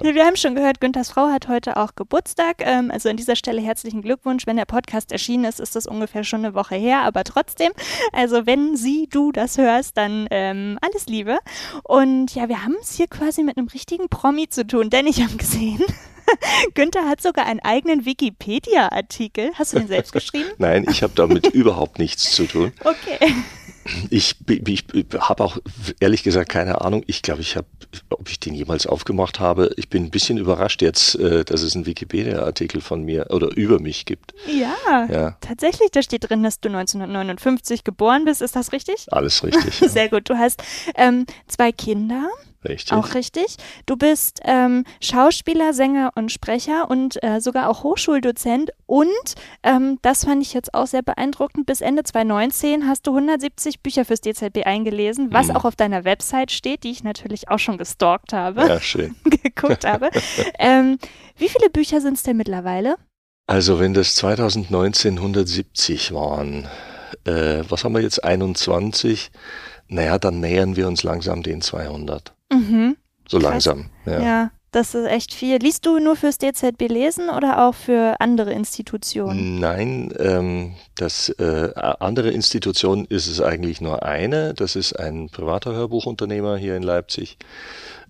[0.04, 0.14] Ja.
[0.14, 2.58] Wir haben schon gehört, Günthers Frau hat heute auch Geburtstag.
[2.60, 4.46] Ähm, also an dieser Stelle herzlichen Glückwunsch.
[4.46, 7.72] Wenn der Podcast erschienen ist, ist das ungefähr schon eine Woche her, aber trotzdem.
[8.12, 11.40] Also wenn sie, du das hörst, dann ähm, alles Liebe.
[11.84, 15.22] Und ja, wir haben es hier quasi mit einem richtigen Promi zu tun, denn ich
[15.22, 15.82] habe gesehen,
[16.74, 19.52] Günther hat sogar einen eigenen Wikipedia-Artikel.
[19.56, 20.50] Hast du den selbst geschrieben?
[20.58, 22.74] Nein, ich habe damit überhaupt nichts zu tun.
[22.84, 23.34] Okay.
[24.10, 25.58] Ich, ich, ich habe auch
[26.00, 27.04] ehrlich gesagt keine Ahnung.
[27.08, 27.68] Ich glaube, ich habe,
[28.10, 29.72] ob ich den jemals aufgemacht habe.
[29.78, 33.80] Ich bin ein bisschen überrascht jetzt, äh, dass es einen Wikipedia-Artikel von mir oder über
[33.80, 34.34] mich gibt.
[34.48, 35.92] Ja, ja, tatsächlich.
[35.92, 38.42] Da steht drin, dass du 1959 geboren bist.
[38.42, 39.08] Ist das richtig?
[39.12, 39.76] Alles richtig.
[39.90, 40.30] Sehr gut.
[40.30, 40.64] Du hast
[40.96, 42.30] ähm, zwei Kinder.
[42.68, 42.92] Richtig.
[42.92, 43.56] Auch richtig.
[43.86, 48.72] Du bist ähm, Schauspieler, Sänger und Sprecher und äh, sogar auch Hochschuldozent.
[48.86, 49.08] Und
[49.64, 51.66] ähm, das fand ich jetzt auch sehr beeindruckend.
[51.66, 55.56] Bis Ende 2019 hast du 170 Bücher fürs DZB eingelesen, was mhm.
[55.56, 58.68] auch auf deiner Website steht, die ich natürlich auch schon gestalkt habe.
[58.68, 59.16] Ja, schön.
[59.24, 60.10] geguckt habe.
[60.60, 61.00] ähm,
[61.38, 62.98] wie viele Bücher sind es denn mittlerweile?
[63.48, 66.68] Also, wenn das 2019 170 waren,
[67.26, 68.24] äh, was haben wir jetzt?
[68.24, 69.32] 21?
[69.88, 72.34] Naja, dann nähern wir uns langsam den 200.
[72.52, 72.98] Mhm.
[73.28, 74.22] So langsam, ja.
[74.22, 74.52] ja.
[74.72, 75.58] Das ist echt viel.
[75.58, 79.60] Liest du nur fürs DZB lesen oder auch für andere Institutionen?
[79.60, 84.54] Nein, ähm, das äh, andere Institution ist es eigentlich nur eine.
[84.54, 87.40] Das ist ein privater Hörbuchunternehmer hier in Leipzig,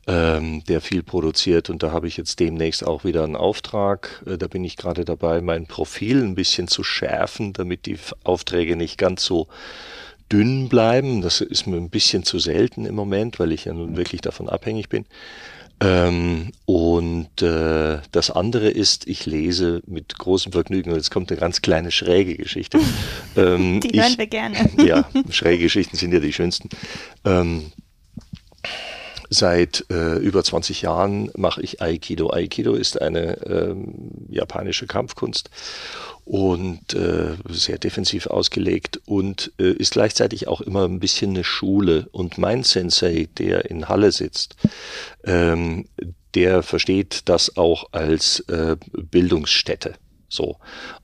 [0.06, 1.70] ähm, der viel produziert.
[1.70, 4.22] Und da habe ich jetzt demnächst auch wieder einen Auftrag.
[4.26, 8.76] Äh, da bin ich gerade dabei, mein Profil ein bisschen zu schärfen, damit die Aufträge
[8.76, 9.48] nicht ganz so
[10.32, 11.22] dünn bleiben.
[11.22, 14.50] Das ist mir ein bisschen zu selten im Moment, weil ich ja nun wirklich davon
[14.50, 15.06] abhängig bin.
[15.82, 21.40] Ähm, und äh, das andere ist, ich lese mit großem Vergnügen, und jetzt kommt eine
[21.40, 22.80] ganz kleine schräge Geschichte.
[23.38, 24.58] Ähm, die hören ich, wir gerne.
[24.86, 26.68] ja, schräge Geschichten sind ja die schönsten.
[27.24, 27.72] Ähm,
[29.32, 32.32] Seit äh, über 20 Jahren mache ich Aikido.
[32.32, 35.52] Aikido ist eine ähm, japanische Kampfkunst
[36.30, 42.08] und äh, sehr defensiv ausgelegt und äh, ist gleichzeitig auch immer ein bisschen eine Schule.
[42.12, 44.56] Und mein Sensei, der in Halle sitzt,
[45.24, 45.88] ähm,
[46.36, 49.96] der versteht das auch als äh, Bildungsstätte.
[50.30, 50.58] So.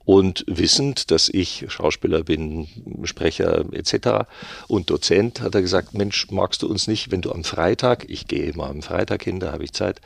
[0.04, 2.68] Und wissend, dass ich Schauspieler bin,
[3.04, 4.28] Sprecher etc.
[4.68, 8.28] und Dozent, hat er gesagt, Mensch, magst du uns nicht, wenn du am Freitag, ich
[8.28, 10.00] gehe immer am Freitag hin, da habe ich Zeit,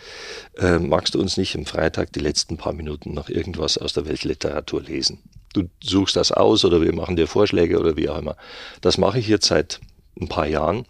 [0.57, 4.09] äh, magst du uns nicht am Freitag die letzten paar Minuten noch irgendwas aus der
[4.09, 5.19] Weltliteratur lesen?
[5.53, 8.37] Du suchst das aus oder wir machen dir Vorschläge oder wie auch immer.
[8.81, 9.81] Das mache ich jetzt seit
[10.19, 10.87] ein paar Jahren.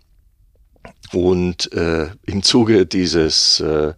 [1.13, 3.95] Und äh, im Zuge dieses äh,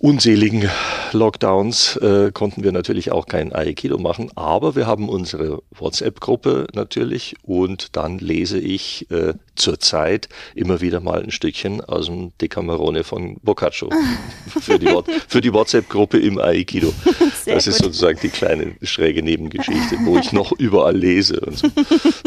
[0.00, 0.68] unseligen
[1.12, 7.36] Lockdowns äh, konnten wir natürlich auch kein Aikido machen, aber wir haben unsere WhatsApp-Gruppe natürlich
[7.42, 13.36] und dann lese ich äh, zurzeit immer wieder mal ein Stückchen aus dem Decamerone von
[13.42, 13.90] Boccaccio
[14.60, 16.94] für die, die WhatsApp-Gruppe im Aikido.
[17.44, 17.86] Sehr das ist gut.
[17.86, 21.40] sozusagen die kleine schräge Nebengeschichte, wo ich noch überall lese.
[21.40, 21.68] Und so.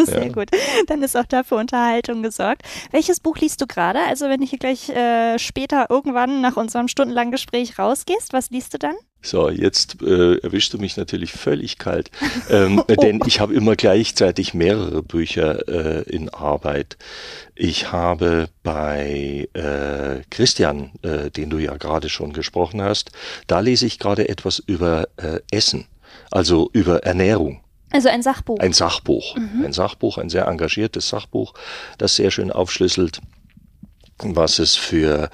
[0.06, 0.32] Sehr ja.
[0.32, 0.50] gut.
[0.88, 2.64] Dann ist auch da für Unterhaltung gesorgt.
[2.92, 4.00] Welches Buch liest du gerade?
[4.08, 8.74] Also wenn ich hier gleich äh, später irgendwann nach unserem stundenlangen Gespräch rausgehst, was liest
[8.74, 8.96] du dann?
[9.22, 12.12] So, jetzt äh, erwischst du mich natürlich völlig kalt,
[12.50, 12.94] ähm, oh.
[12.94, 16.98] denn ich habe immer gleichzeitig mehrere Bücher äh, in Arbeit.
[17.56, 23.12] Ich habe bei äh, Christian, äh, den du ja gerade schon gesprochen hast,
[23.48, 25.88] da lese ich gerade etwas über äh, Essen,
[26.30, 27.64] also über Ernährung.
[27.94, 28.60] Also ein Sachbuch.
[28.60, 29.38] Ein Sachbuch.
[29.38, 29.66] Mhm.
[29.66, 31.54] Ein Sachbuch, ein sehr engagiertes Sachbuch,
[31.98, 33.22] das sehr schön aufschlüsselt,
[34.20, 35.30] was es für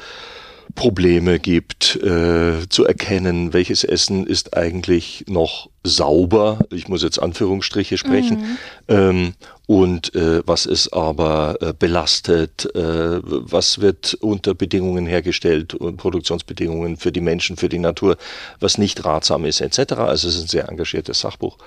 [0.76, 7.98] Probleme gibt, äh, zu erkennen, welches Essen ist eigentlich noch sauber, ich muss jetzt Anführungsstriche
[7.98, 8.58] sprechen, mhm.
[8.88, 9.34] ähm,
[9.66, 16.98] und äh, was ist aber äh, belastet, äh, was wird unter Bedingungen hergestellt und Produktionsbedingungen
[16.98, 18.18] für die Menschen, für die Natur,
[18.60, 19.94] was nicht ratsam ist, etc.
[19.94, 21.58] Also es ist ein sehr engagiertes Sachbuch.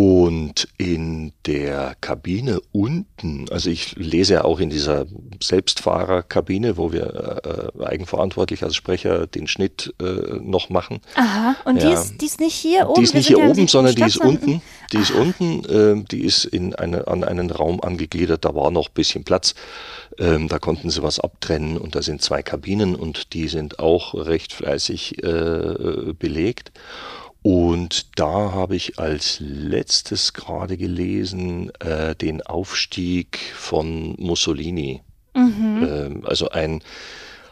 [0.00, 5.06] Und in der Kabine unten, also ich lese ja auch in dieser
[5.42, 11.00] Selbstfahrerkabine, wo wir äh, eigenverantwortlich als Sprecher den Schnitt äh, noch machen.
[11.16, 11.88] Aha, und ja.
[11.88, 12.94] die, ist, die ist nicht hier oben?
[12.94, 14.62] Die ist nicht hier oben, sondern die ist unten.
[14.92, 18.90] Die ist unten, äh, die ist in eine, an einen Raum angegliedert, da war noch
[18.90, 19.56] ein bisschen Platz.
[20.16, 24.14] Ähm, da konnten sie was abtrennen und da sind zwei Kabinen und die sind auch
[24.14, 26.70] recht fleißig äh, belegt.
[27.42, 35.02] Und da habe ich als letztes gerade gelesen äh, den Aufstieg von Mussolini.
[35.34, 35.88] Mhm.
[35.88, 36.82] Ähm, also ein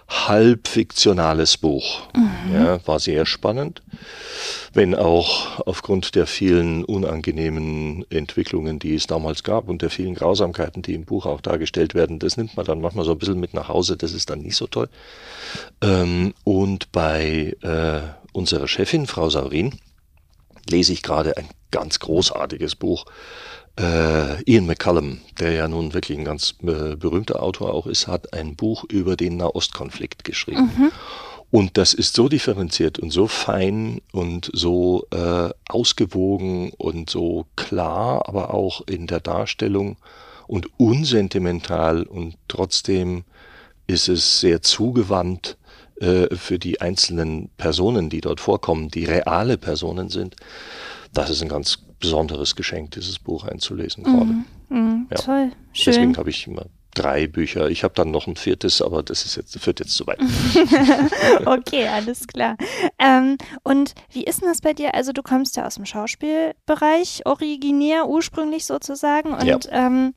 [0.09, 2.03] halb fiktionales Buch.
[2.15, 2.55] Mhm.
[2.55, 3.83] Ja, war sehr spannend,
[4.73, 10.83] wenn auch aufgrund der vielen unangenehmen Entwicklungen, die es damals gab und der vielen Grausamkeiten,
[10.83, 13.55] die im Buch auch dargestellt werden, das nimmt man dann manchmal so ein bisschen mit
[13.55, 14.89] nach Hause, das ist dann nicht so toll.
[15.83, 18.01] Ähm, und bei äh,
[18.37, 19.75] unserer Chefin, Frau Saurin,
[20.69, 23.07] lese ich gerade ein ganz großartiges Buch.
[23.79, 28.33] Äh, Ian McCallum, der ja nun wirklich ein ganz äh, berühmter Autor auch ist, hat
[28.35, 30.71] ein Buch über den Nahostkonflikt geschrieben.
[30.77, 30.93] Mhm.
[31.51, 38.29] Und das ist so differenziert und so fein und so äh, ausgewogen und so klar,
[38.29, 39.97] aber auch in der Darstellung
[40.47, 43.25] und unsentimental und trotzdem
[43.87, 45.57] ist es sehr zugewandt
[46.01, 50.37] äh, für die einzelnen Personen, die dort vorkommen, die reale Personen sind.
[51.13, 54.25] Das ist ein ganz besonderes Geschenk, dieses Buch einzulesen gerade.
[54.25, 55.17] Mm, mm, ja.
[55.17, 55.93] Toll, schön.
[55.93, 57.69] Deswegen habe ich immer drei Bücher.
[57.71, 60.19] Ich habe dann noch ein viertes, aber das ist jetzt, führt jetzt zu weit.
[61.47, 62.57] okay, alles klar.
[62.99, 64.95] Ähm, und wie ist denn das bei dir?
[64.95, 69.33] Also du kommst ja aus dem Schauspielbereich, originär, ursprünglich sozusagen.
[69.33, 69.59] Und ja.
[69.71, 70.15] ähm,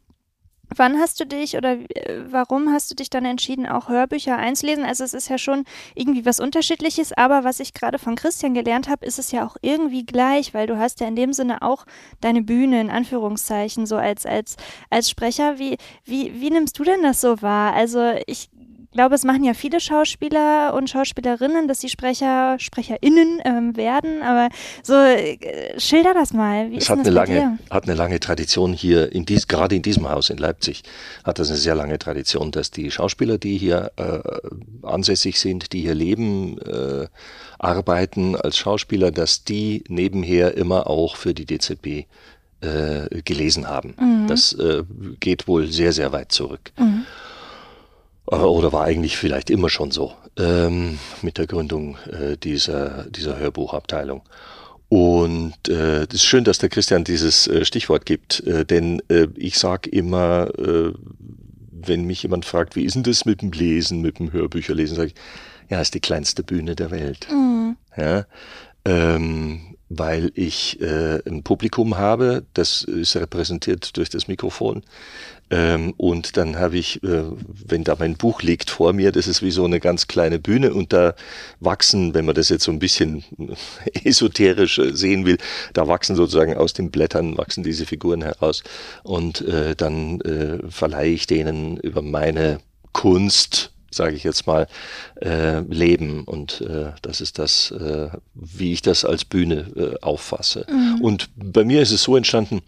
[0.75, 4.83] Wann hast du dich oder äh, warum hast du dich dann entschieden, auch Hörbücher einzulesen?
[4.83, 8.89] Also es ist ja schon irgendwie was Unterschiedliches, aber was ich gerade von Christian gelernt
[8.89, 11.85] habe, ist es ja auch irgendwie gleich, weil du hast ja in dem Sinne auch
[12.21, 14.57] deine Bühne in Anführungszeichen so als als
[14.89, 15.59] als Sprecher.
[15.59, 17.73] Wie wie wie nimmst du denn das so wahr?
[17.73, 18.49] Also ich
[18.99, 24.21] glaube, es machen ja viele Schauspieler und Schauspielerinnen, dass sie Sprecher, SprecherInnen ähm, werden.
[24.21, 24.49] Aber
[24.83, 26.69] so, äh, schilder das mal.
[26.69, 30.09] Wie es hat, eine lange, hat eine lange Tradition hier, in dies, gerade in diesem
[30.09, 30.83] Haus in Leipzig,
[31.23, 34.19] hat das eine sehr lange Tradition, dass die Schauspieler, die hier äh,
[34.85, 37.07] ansässig sind, die hier leben, äh,
[37.57, 42.05] arbeiten als Schauspieler, dass die nebenher immer auch für die DZB
[42.59, 43.95] äh, gelesen haben.
[43.97, 44.27] Mhm.
[44.27, 44.83] Das äh,
[45.21, 46.73] geht wohl sehr, sehr weit zurück.
[46.77, 47.05] Mhm.
[48.31, 54.21] Oder war eigentlich vielleicht immer schon so ähm, mit der Gründung äh, dieser, dieser Hörbuchabteilung.
[54.87, 59.27] Und äh, es ist schön, dass der Christian dieses äh, Stichwort gibt, äh, denn äh,
[59.35, 60.91] ich sage immer, äh,
[61.71, 65.07] wenn mich jemand fragt, wie ist denn das mit dem Lesen, mit dem Hörbücherlesen, sage
[65.09, 65.15] ich,
[65.69, 67.27] ja, ist die kleinste Bühne der Welt.
[67.31, 67.77] Mhm.
[67.95, 68.25] Ja,
[68.85, 74.83] ähm, weil ich äh, ein Publikum habe, das ist repräsentiert durch das Mikrofon.
[75.51, 77.23] Ähm, und dann habe ich, äh,
[77.65, 80.73] wenn da mein Buch liegt vor mir, das ist wie so eine ganz kleine Bühne
[80.73, 81.15] und da
[81.59, 83.23] wachsen, wenn man das jetzt so ein bisschen
[84.03, 85.37] esoterisch äh, sehen will,
[85.73, 88.63] da wachsen sozusagen aus den Blättern, wachsen diese Figuren heraus
[89.03, 92.59] und äh, dann äh, verleihe ich denen über meine
[92.93, 94.67] Kunst sage ich jetzt mal,
[95.19, 96.23] äh, leben.
[96.25, 100.67] Und äh, das ist das, äh, wie ich das als Bühne äh, auffasse.
[100.69, 101.01] Mhm.
[101.01, 102.61] Und bei mir ist es so entstanden,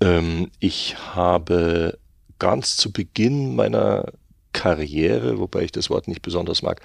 [0.00, 1.98] ähm, ich habe
[2.38, 4.12] ganz zu Beginn meiner
[4.52, 6.80] Karriere, wobei ich das Wort nicht besonders mag,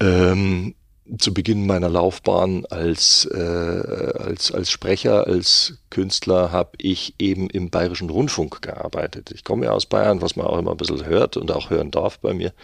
[0.00, 0.74] ähm,
[1.18, 7.68] zu Beginn meiner Laufbahn als, äh, als, als Sprecher, als Künstler habe ich eben im
[7.68, 9.30] Bayerischen Rundfunk gearbeitet.
[9.34, 11.90] Ich komme ja aus Bayern, was man auch immer ein bisschen hört und auch hören
[11.90, 12.54] darf bei mir.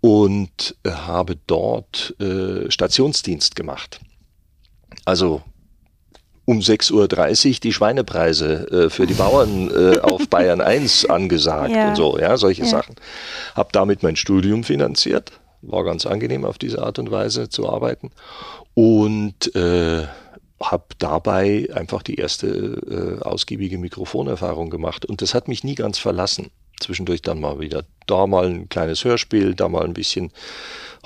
[0.00, 4.00] Und habe dort äh, Stationsdienst gemacht.
[5.04, 5.42] Also
[6.46, 6.92] um 6.30
[7.48, 11.88] Uhr die Schweinepreise äh, für die Bauern äh, auf Bayern 1 angesagt ja.
[11.88, 12.68] und so, ja, solche ja.
[12.68, 12.96] Sachen.
[13.54, 15.32] Habe damit mein Studium finanziert
[15.66, 18.10] war ganz angenehm auf diese Art und Weise zu arbeiten
[18.74, 20.06] und äh,
[20.62, 25.98] habe dabei einfach die erste äh, ausgiebige Mikrofonerfahrung gemacht und das hat mich nie ganz
[25.98, 26.50] verlassen.
[26.80, 30.30] Zwischendurch dann mal wieder da mal ein kleines Hörspiel, da mal ein bisschen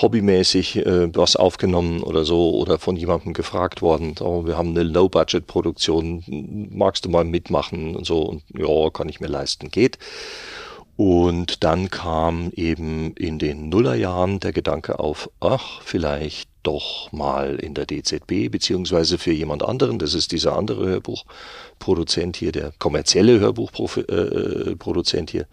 [0.01, 4.85] hobbymäßig äh, was aufgenommen oder so oder von jemandem gefragt worden, oh, wir haben eine
[4.85, 9.99] Low-Budget-Produktion, magst du mal mitmachen und so und ja, kann ich mir leisten, geht.
[10.97, 17.75] Und dann kam eben in den Nullerjahren der Gedanke auf, ach, vielleicht doch mal in
[17.75, 25.31] der DZB, beziehungsweise für jemand anderen, das ist dieser andere Hörbuchproduzent hier, der kommerzielle Hörbuchproduzent
[25.31, 25.47] hier,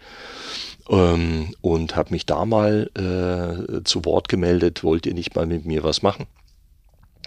[0.89, 5.65] ähm, und habe mich da mal äh, zu Wort gemeldet, wollt ihr nicht mal mit
[5.65, 6.27] mir was machen,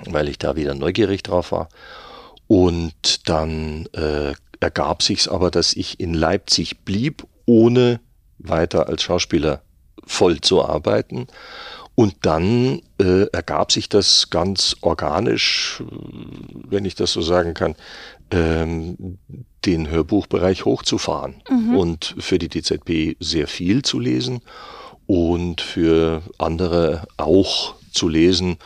[0.05, 1.69] weil ich da wieder neugierig drauf war.
[2.47, 8.01] Und dann äh, ergab sich's aber, dass ich in Leipzig blieb, ohne
[8.39, 9.63] weiter als Schauspieler
[10.07, 11.27] voll zu arbeiten.
[11.99, 15.83] Und dann äh, ergab sich das ganz organisch,
[16.69, 17.75] wenn ich das so sagen kann,
[18.31, 19.19] ähm,
[19.67, 21.77] den Hörbuchbereich hochzufahren mhm.
[21.77, 24.43] und für die DZB sehr viel zu lesen
[25.09, 28.59] und für andere auch zu lesen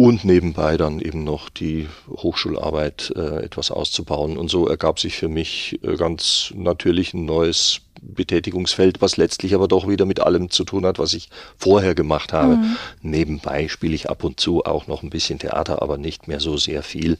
[0.00, 4.38] und nebenbei dann eben noch die Hochschularbeit äh, etwas auszubauen.
[4.38, 9.66] Und so ergab sich für mich äh, ganz natürlich ein neues Betätigungsfeld, was letztlich aber
[9.66, 12.58] doch wieder mit allem zu tun hat, was ich vorher gemacht habe.
[12.58, 12.76] Mhm.
[13.02, 16.56] Nebenbei spiele ich ab und zu auch noch ein bisschen Theater, aber nicht mehr so
[16.56, 17.18] sehr viel.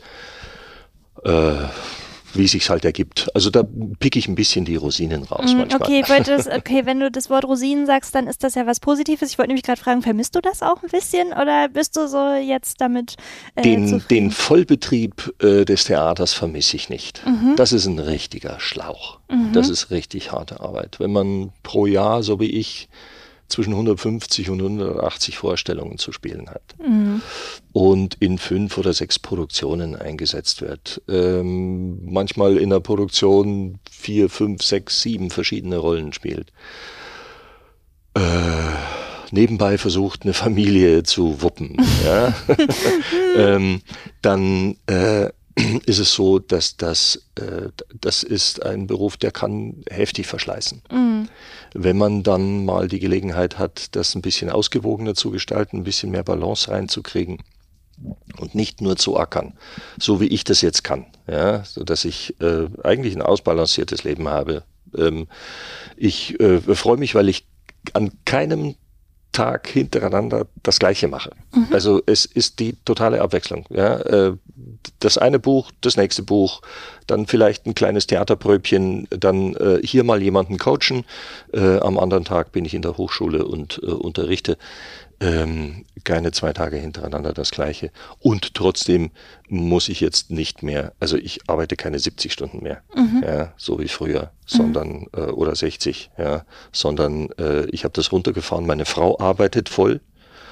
[1.25, 1.55] Äh,
[2.35, 3.29] wie sich's halt ergibt.
[3.35, 3.65] Also da
[4.01, 5.83] pick ich ein bisschen die Rosinen raus mm, manchmal.
[5.83, 9.31] Okay, das, okay, wenn du das Wort Rosinen sagst, dann ist das ja was Positives.
[9.31, 12.35] Ich wollte nämlich gerade fragen, vermisst du das auch ein bisschen oder bist du so
[12.35, 13.17] jetzt damit
[13.55, 17.23] äh, den, den Vollbetrieb äh, des Theaters vermisse ich nicht.
[17.27, 17.57] Mhm.
[17.57, 19.19] Das ist ein richtiger Schlauch.
[19.31, 19.53] Mhm.
[19.53, 21.01] Das ist richtig harte Arbeit.
[21.01, 22.89] Wenn man pro Jahr, so wie ich,
[23.49, 27.23] zwischen 150 und 180 Vorstellungen zu spielen hat mhm.
[27.73, 31.03] und in fünf oder sechs Produktionen eingesetzt wird.
[31.09, 36.53] Ähm, manchmal in der Produktion vier, fünf, sechs, sieben verschiedene Rollen spielt.
[38.15, 38.21] Äh,
[39.31, 41.77] nebenbei versucht, eine Familie zu wuppen.
[42.05, 42.35] ja?
[43.37, 43.83] ähm,
[44.23, 45.31] dann äh,
[45.87, 47.69] ist es so, dass das, äh,
[48.01, 50.83] das ist ein Beruf, der kann heftig verschleißen.
[50.91, 51.29] Mhm.
[51.75, 56.11] Wenn man dann mal die Gelegenheit hat, das ein bisschen ausgewogener zu gestalten, ein bisschen
[56.11, 57.43] mehr Balance reinzukriegen
[58.39, 59.55] und nicht nur zu ackern,
[59.99, 64.29] so wie ich das jetzt kann, ja, so dass ich äh, eigentlich ein ausbalanciertes Leben
[64.29, 64.63] habe.
[64.97, 65.27] Ähm,
[65.97, 67.47] ich äh, freue mich, weil ich
[67.93, 68.77] an keinem
[69.33, 71.31] Tag hintereinander das Gleiche mache.
[71.55, 71.69] Mhm.
[71.71, 73.67] Also es ist die totale Abwechslung.
[73.71, 73.99] Ja?
[73.99, 74.37] Äh,
[75.01, 76.61] das eine Buch, das nächste Buch,
[77.07, 81.05] dann vielleicht ein kleines Theaterpröbchen, dann äh, hier mal jemanden coachen.
[81.53, 84.59] Äh, am anderen Tag bin ich in der Hochschule und äh, unterrichte
[85.21, 87.91] ähm, keine zwei Tage hintereinander das gleiche.
[88.21, 89.11] Und trotzdem
[89.49, 93.23] muss ich jetzt nicht mehr, also ich arbeite keine 70 Stunden mehr, mhm.
[93.25, 95.09] ja, so wie früher, sondern mhm.
[95.15, 98.67] äh, oder 60, ja, sondern äh, ich habe das runtergefahren.
[98.67, 100.01] Meine Frau arbeitet voll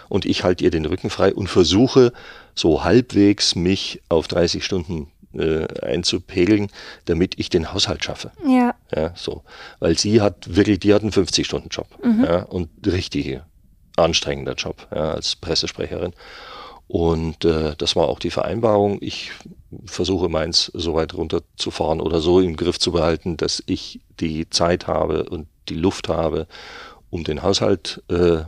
[0.09, 2.13] und ich halte ihr den Rücken frei und versuche
[2.55, 6.69] so halbwegs mich auf 30 Stunden äh, einzupegeln,
[7.05, 8.33] damit ich den Haushalt schaffe.
[8.47, 8.75] Ja.
[8.95, 9.43] Ja, so.
[9.79, 11.87] Weil sie hat wirklich, die hat einen 50-Stunden-Job.
[12.03, 12.25] Mhm.
[12.25, 13.45] Ja, und richtige
[13.97, 16.13] anstrengender Job ja, als Pressesprecherin.
[16.89, 18.99] Und äh, das war auch die Vereinbarung.
[19.01, 19.33] Ich
[19.87, 24.87] versuche meins so weit runterzufahren oder so im Griff zu behalten, dass ich die Zeit
[24.87, 26.47] habe und die Luft habe,
[27.11, 28.45] um den Haushalt, äh,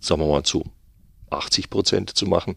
[0.00, 0.64] sagen wir mal, zu
[1.30, 2.56] 80 Prozent zu machen.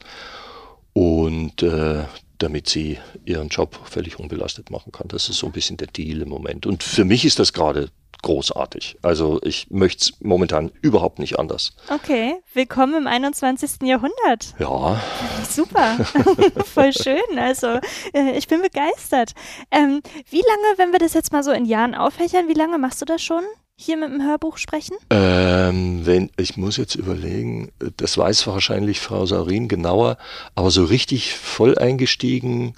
[0.93, 2.05] Und äh,
[2.39, 5.07] damit sie ihren Job völlig unbelastet machen kann.
[5.07, 6.65] Das ist so ein bisschen der Deal im Moment.
[6.65, 7.89] Und für mich ist das gerade
[8.21, 8.97] großartig.
[9.01, 11.73] Also ich möchte es momentan überhaupt nicht anders.
[11.89, 13.83] Okay, willkommen im 21.
[13.83, 14.55] Jahrhundert.
[14.59, 15.01] Ja.
[15.49, 15.97] Super,
[16.65, 17.37] voll schön.
[17.37, 17.79] Also
[18.13, 19.33] äh, ich bin begeistert.
[19.71, 23.01] Ähm, wie lange, wenn wir das jetzt mal so in Jahren auffächern, wie lange machst
[23.01, 23.43] du das schon?
[23.81, 24.97] Hier mit dem Hörbuch sprechen?
[25.09, 30.17] Ähm, wenn, ich muss jetzt überlegen, das weiß wahrscheinlich Frau Saurin genauer,
[30.53, 32.73] aber so richtig voll eingestiegen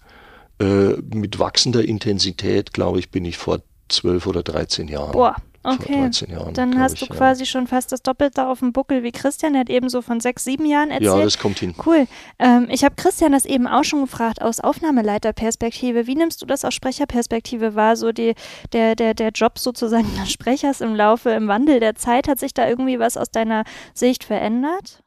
[0.59, 5.13] äh, mit wachsender Intensität, glaube ich, bin ich vor zwölf oder dreizehn Jahren.
[5.13, 6.09] Boah, okay.
[6.27, 7.45] Jahren, Dann hast du ich, quasi ja.
[7.45, 9.53] schon fast das Doppelte auf dem Buckel wie Christian.
[9.53, 11.17] Der hat eben so von sechs, sieben Jahren erzählt.
[11.17, 11.75] Ja, das kommt hin.
[11.85, 12.07] Cool.
[12.39, 16.07] Ähm, ich habe Christian das eben auch schon gefragt aus Aufnahmeleiterperspektive.
[16.07, 17.95] Wie nimmst du das aus Sprecherperspektive wahr?
[17.95, 18.33] So die,
[18.73, 22.27] der, der, der Job sozusagen des Sprechers im Laufe, im Wandel der Zeit.
[22.27, 25.03] Hat sich da irgendwie was aus deiner Sicht verändert?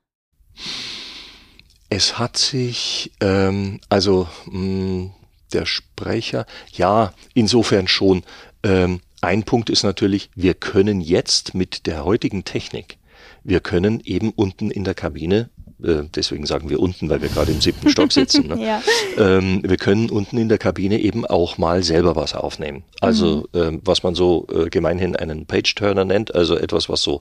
[1.90, 5.14] Es hat sich, ähm, also mh, mm,
[5.52, 8.24] der Sprecher, ja, insofern schon.
[8.62, 12.98] Ähm, ein Punkt ist natürlich, wir können jetzt mit der heutigen Technik,
[13.42, 15.50] wir können eben unten in der Kabine
[15.84, 18.48] deswegen sagen wir unten, weil wir gerade im siebten Stock sitzen.
[18.48, 18.66] Ne?
[18.66, 18.82] ja.
[19.18, 22.84] ähm, wir können unten in der Kabine eben auch mal selber was aufnehmen.
[23.00, 23.60] Also mhm.
[23.60, 27.20] ähm, was man so äh, gemeinhin einen Page-Turner nennt, also etwas, was so,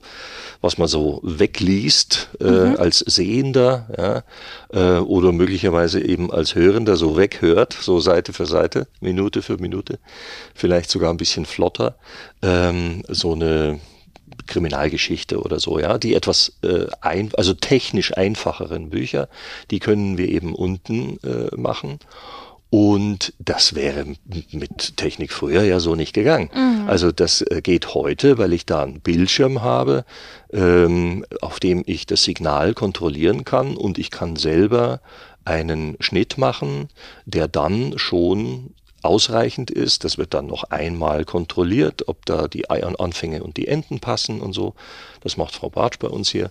[0.60, 2.76] was man so wegliest äh, mhm.
[2.76, 4.24] als Sehender
[4.72, 9.58] ja, äh, oder möglicherweise eben als Hörender so weghört, so Seite für Seite, Minute für
[9.58, 9.98] Minute,
[10.54, 11.96] vielleicht sogar ein bisschen flotter.
[12.42, 13.80] Ähm, so eine
[14.46, 19.28] Kriminalgeschichte oder so, ja, die etwas äh, ein, also technisch einfacheren Bücher,
[19.70, 21.98] die können wir eben unten äh, machen.
[22.70, 24.04] Und das wäre
[24.50, 26.50] mit Technik früher ja so nicht gegangen.
[26.52, 26.88] Mhm.
[26.88, 30.04] Also das äh, geht heute, weil ich da einen Bildschirm habe,
[30.52, 35.00] ähm, auf dem ich das Signal kontrollieren kann und ich kann selber
[35.44, 36.88] einen Schnitt machen,
[37.26, 38.74] der dann schon
[39.04, 40.04] ausreichend ist.
[40.04, 44.52] Das wird dann noch einmal kontrolliert, ob da die Anfänge und die Enden passen und
[44.52, 44.74] so.
[45.20, 46.50] Das macht Frau Bartsch bei uns hier.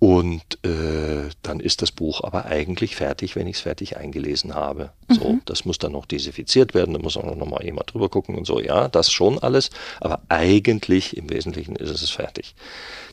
[0.00, 4.92] Und äh, dann ist das Buch aber eigentlich fertig, wenn ich es fertig eingelesen habe.
[5.08, 5.14] Mhm.
[5.14, 8.36] So, das muss dann noch desinfiziert werden, da muss auch noch mal jemand drüber gucken
[8.36, 8.60] und so.
[8.60, 9.70] Ja, das schon alles,
[10.00, 12.54] aber eigentlich im Wesentlichen ist es fertig.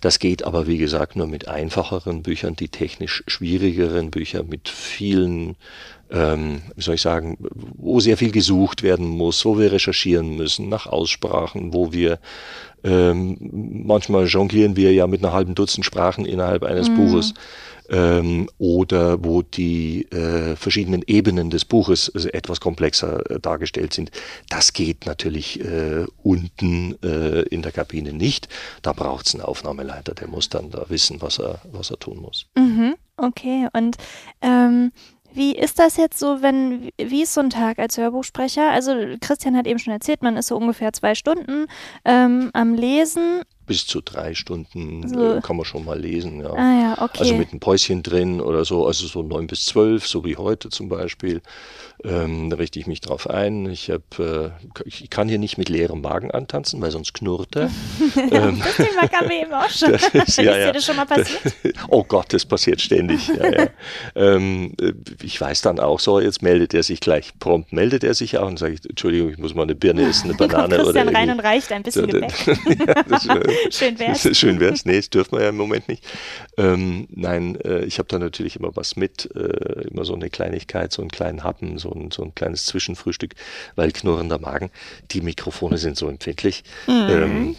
[0.06, 5.56] Das geht aber wie gesagt nur mit einfacheren Büchern, die technisch schwierigeren Bücher mit vielen
[6.12, 10.70] ähm, wie soll ich sagen, wo sehr viel gesucht werden muss, wo wir recherchieren müssen
[10.70, 12.20] nach Aussprachen, wo wir
[12.84, 16.97] ähm, manchmal jonglieren wir ja mit einer halben Dutzend Sprachen innerhalb eines mhm.
[16.97, 17.34] Buches.
[17.89, 24.11] Ähm, oder wo die äh, verschiedenen Ebenen des Buches etwas komplexer äh, dargestellt sind.
[24.49, 28.47] Das geht natürlich äh, unten äh, in der Kabine nicht.
[28.81, 32.19] Da braucht es einen Aufnahmeleiter, der muss dann da wissen, was er, was er tun
[32.21, 32.47] muss.
[32.55, 33.97] Mhm, okay, und
[34.41, 34.91] ähm,
[35.36, 38.71] wie ist das jetzt so, wenn, wie ist so ein Tag als Hörbuchsprecher?
[38.71, 41.67] Also Christian hat eben schon erzählt, man ist so ungefähr zwei Stunden
[42.05, 45.38] ähm, am Lesen bis zu drei Stunden so.
[45.38, 46.41] äh, kann man schon mal lesen.
[46.41, 46.53] Ja.
[46.53, 47.20] Ah, ja, okay.
[47.20, 50.70] Also mit einem Päuschen drin oder so, also so neun bis zwölf, so wie heute
[50.70, 51.41] zum Beispiel.
[52.03, 53.66] Ähm, da richte ich mich drauf ein.
[53.68, 54.51] Ich, hab, äh,
[54.86, 57.63] ich kann hier nicht mit leerem Magen antanzen, weil sonst knurrt er.
[58.32, 59.93] ähm, das Thema kam mir eben auch schon.
[60.16, 60.68] Das ist, ja, ja.
[60.68, 61.53] dir das schon mal passiert?
[61.89, 63.28] oh Gott, das passiert ständig.
[63.28, 63.68] Ja, ja.
[64.16, 64.93] ähm, äh,
[65.24, 68.47] ich weiß dann auch so, jetzt meldet er sich gleich, prompt meldet er sich auch
[68.47, 70.76] und sagt, Entschuldigung, ich muss mal eine Birne essen, eine Banane.
[70.76, 72.34] Kommt Christian oder rein und reicht ein bisschen Gepäck.
[73.09, 73.39] das, äh,
[73.70, 74.38] Schön wär's.
[74.38, 74.86] Schön wär's.
[74.86, 76.03] Nee, das dürfen wir ja im Moment nicht.
[76.58, 80.91] Ähm, nein, äh, ich habe da natürlich immer was mit, äh, immer so eine Kleinigkeit,
[80.91, 83.36] so einen kleinen Happen, so ein, so ein kleines Zwischenfrühstück,
[83.76, 84.72] weil knurrender Magen,
[85.12, 86.64] die Mikrofone sind so empfindlich.
[86.88, 86.93] Mhm.
[87.10, 87.56] Ähm,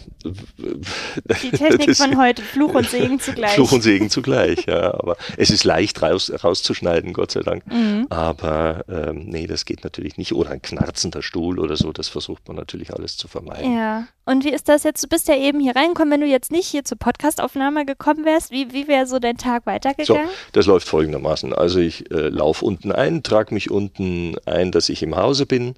[1.41, 3.51] die Technik von heute, Fluch und Segen zugleich.
[3.51, 4.93] Fluch und Segen zugleich, ja.
[4.93, 7.65] Aber es ist leicht raus, rauszuschneiden, Gott sei Dank.
[7.67, 8.07] Mhm.
[8.09, 10.33] Aber ähm, nee, das geht natürlich nicht.
[10.33, 13.75] Oder ein knarzender Stuhl oder so, das versucht man natürlich alles zu vermeiden.
[13.75, 14.07] Ja.
[14.27, 15.01] Und wie ist das jetzt?
[15.01, 16.11] Du bist ja eben hier reingekommen.
[16.11, 19.65] Wenn du jetzt nicht hier zur Podcastaufnahme gekommen wärst, wie, wie wäre so dein Tag
[19.65, 20.27] weitergegangen?
[20.27, 21.53] So, das läuft folgendermaßen.
[21.53, 25.75] Also ich äh, laufe unten ein, trage mich unten ein, dass ich im Hause bin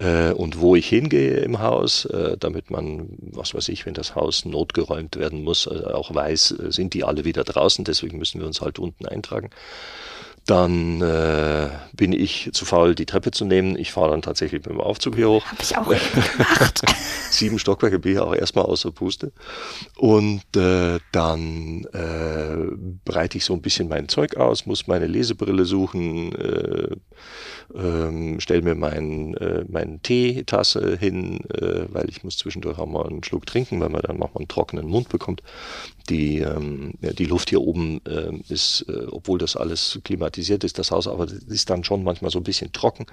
[0.00, 4.14] äh, und wo ich hingehe im Haus, äh, damit man, was weiß ich, wenn das
[4.14, 7.86] Haus notgeräumt werden muss, äh, auch weiß, äh, sind die alle wieder draußen.
[7.86, 9.48] Deswegen müssen wir uns halt unten eintragen.
[10.48, 13.76] Dann äh, bin ich zu faul, die Treppe zu nehmen.
[13.76, 15.44] Ich fahre dann tatsächlich mit dem Aufzug hier hoch.
[15.44, 16.82] Habe ich auch gemacht.
[17.30, 19.30] Sieben Stockwerke bin ich auch erstmal außer Puste.
[19.98, 22.74] Und äh, dann äh,
[23.04, 26.96] breite ich so ein bisschen mein Zeug aus, muss meine Lesebrille suchen, äh,
[27.74, 33.06] ähm, stelle mir meinen äh, mein Teetasse hin, äh, weil ich muss zwischendurch auch mal
[33.06, 35.42] einen Schluck trinken, weil man dann manchmal einen trockenen Mund bekommt.
[36.08, 40.90] Die, ähm, die Luft hier oben äh, ist, äh, obwohl das alles klimatisiert ist, das
[40.90, 43.06] Haus, aber das ist dann schon manchmal so ein bisschen trocken,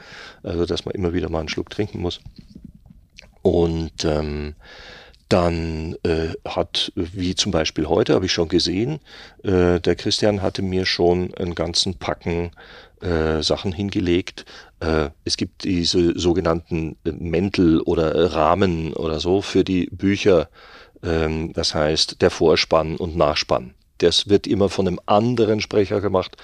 [0.44, 2.22] also dass man immer wieder mal einen Schluck trinken muss.
[3.42, 4.56] Und ähm,
[5.30, 9.00] dann äh, hat, wie zum Beispiel heute, habe ich schon gesehen,
[9.44, 12.52] äh, der Christian hatte mir schon einen ganzen Packen
[13.02, 14.46] äh, Sachen hingelegt.
[14.80, 20.50] Äh, es gibt diese sogenannten Mäntel oder Rahmen oder so für die Bücher.
[21.04, 23.74] Ähm, das heißt, der Vorspann und Nachspann.
[24.00, 26.36] Das wird immer von einem anderen Sprecher gemacht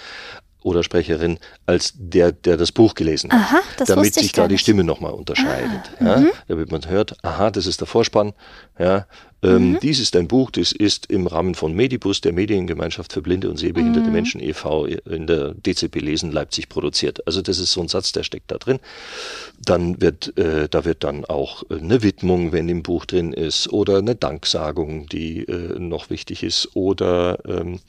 [0.63, 4.83] oder Sprecherin als der, der das Buch gelesen aha, hat, damit sich da die Stimme
[4.83, 5.91] nochmal unterscheidet.
[5.99, 6.31] Ah, ja, mhm.
[6.47, 8.33] damit man hört, aha, das ist der Vorspann.
[8.77, 9.05] Ja,
[9.43, 9.79] ähm, mhm.
[9.81, 13.57] Dies ist ein Buch, das ist im Rahmen von Medibus, der Mediengemeinschaft für blinde und
[13.57, 14.13] sehbehinderte mhm.
[14.13, 14.85] Menschen e.V.
[14.85, 17.25] in der DCP Lesen Leipzig produziert.
[17.25, 18.79] Also das ist so ein Satz, der steckt da drin.
[19.59, 23.97] Dann wird, äh, da wird dann auch eine Widmung, wenn im Buch drin ist, oder
[23.97, 27.79] eine Danksagung, die äh, noch wichtig ist, oder ähm,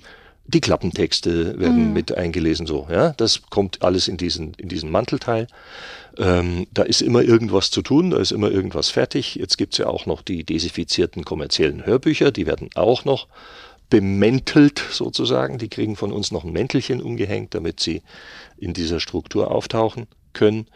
[0.45, 1.93] die Klappentexte werden mhm.
[1.93, 3.13] mit eingelesen, so, ja.
[3.17, 5.47] Das kommt alles in diesen, in diesen Mantelteil.
[6.19, 9.37] Ähm, da ist immer irgendwas zu tun, da ist immer irgendwas fertig.
[9.37, 13.29] Jetzt gibt's ja auch noch die desifizierten kommerziellen Hörbücher, die werden auch noch
[13.89, 15.59] bemäntelt sozusagen.
[15.59, 18.03] Die kriegen von uns noch ein Mäntelchen umgehängt, damit sie
[18.57, 20.67] in dieser Struktur auftauchen können.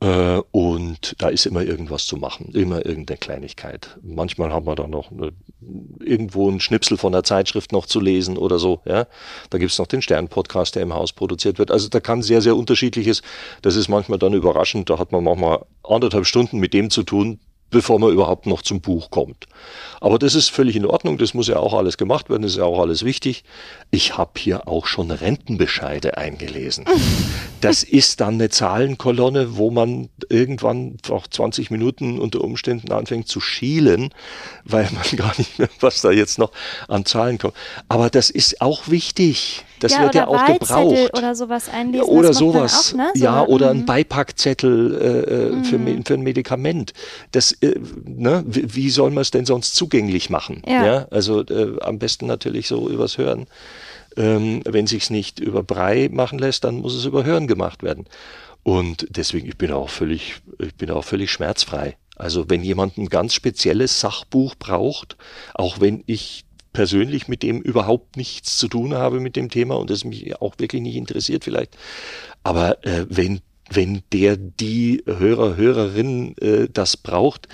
[0.00, 3.98] Äh, und da ist immer irgendwas zu machen, immer irgendeine Kleinigkeit.
[4.02, 5.32] Manchmal haben wir da noch eine,
[6.00, 8.80] irgendwo einen Schnipsel von der Zeitschrift noch zu lesen oder so.
[8.84, 9.06] Ja,
[9.50, 11.72] da gibt's noch den Stern-Podcast, der im Haus produziert wird.
[11.72, 13.22] Also da kann sehr, sehr unterschiedliches.
[13.62, 14.88] Das ist manchmal dann überraschend.
[14.88, 17.40] Da hat man manchmal anderthalb Stunden mit dem zu tun,
[17.70, 19.46] bevor man überhaupt noch zum Buch kommt.
[20.00, 22.58] Aber das ist völlig in Ordnung, das muss ja auch alles gemacht werden, das ist
[22.58, 23.44] ja auch alles wichtig.
[23.90, 26.84] Ich habe hier auch schon Rentenbescheide eingelesen.
[27.60, 33.40] Das ist dann eine Zahlenkolonne, wo man irgendwann auch 20 Minuten unter Umständen anfängt zu
[33.40, 34.10] schielen,
[34.64, 36.52] weil man gar nicht mehr, was da jetzt noch
[36.86, 37.54] an Zahlen kommt.
[37.88, 39.64] Aber das ist auch wichtig.
[39.80, 41.16] Das ja, wird ja auch gebraucht.
[41.16, 42.06] Oder sowas einlesen.
[42.06, 42.92] Ja, oder sowas.
[42.92, 43.10] Auch, ne?
[43.14, 43.86] so, ja, oder ein mhm.
[43.86, 45.64] Beipackzettel äh, äh mhm.
[45.64, 46.92] für, für ein Medikament.
[47.32, 48.44] Das, äh, ne?
[48.46, 50.62] wie, wie soll man es denn sonst zugänglich machen?
[50.66, 50.86] Ja.
[50.86, 51.08] ja?
[51.10, 53.46] Also äh, am besten natürlich so übers Hören.
[54.16, 58.06] Ähm, wenn sich's nicht über Brei machen lässt, dann muss es über Hören gemacht werden.
[58.62, 61.96] Und deswegen, ich bin auch völlig, ich bin auch völlig schmerzfrei.
[62.16, 65.16] Also wenn jemand ein ganz spezielles Sachbuch braucht,
[65.54, 69.90] auch wenn ich persönlich mit dem überhaupt nichts zu tun habe mit dem Thema und
[69.90, 71.76] es mich auch wirklich nicht interessiert vielleicht.
[72.42, 73.40] Aber äh, wenn
[73.70, 77.48] wenn der die Hörer, Hörerin äh, das braucht,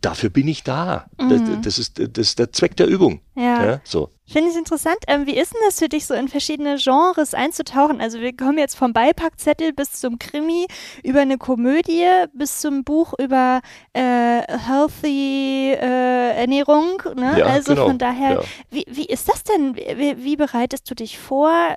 [0.00, 1.06] dafür bin ich da.
[1.20, 1.28] Mhm.
[1.28, 3.20] Das, das, ist, das ist der Zweck der Übung.
[3.34, 3.64] Ja.
[3.64, 4.10] ja so.
[4.26, 4.96] Finde ich interessant.
[5.06, 8.00] Ähm, wie ist denn das für dich, so in verschiedene Genres einzutauchen?
[8.00, 10.66] Also wir kommen jetzt vom Beipackzettel bis zum Krimi,
[11.02, 13.60] über eine Komödie bis zum Buch über
[13.92, 17.02] äh, healthy äh, Ernährung.
[17.16, 17.38] Ne?
[17.38, 17.86] Ja, also genau.
[17.86, 18.42] von daher, ja.
[18.70, 19.76] wie, wie ist das denn?
[19.76, 21.74] Wie, wie bereitest du dich vor?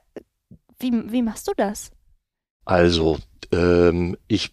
[0.80, 1.92] Wie, wie machst du das?
[2.64, 3.18] Also,
[3.52, 4.52] ähm, ich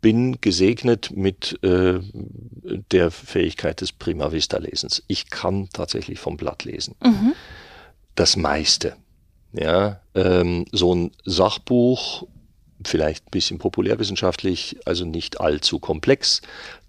[0.00, 2.00] bin gesegnet mit äh,
[2.90, 5.02] der Fähigkeit des Prima Vista Lesens.
[5.06, 6.94] Ich kann tatsächlich vom Blatt lesen.
[7.02, 7.34] Mhm.
[8.14, 8.96] Das meiste.
[9.52, 12.26] Ja, ähm, so ein Sachbuch,
[12.84, 16.40] vielleicht ein bisschen populärwissenschaftlich, also nicht allzu komplex,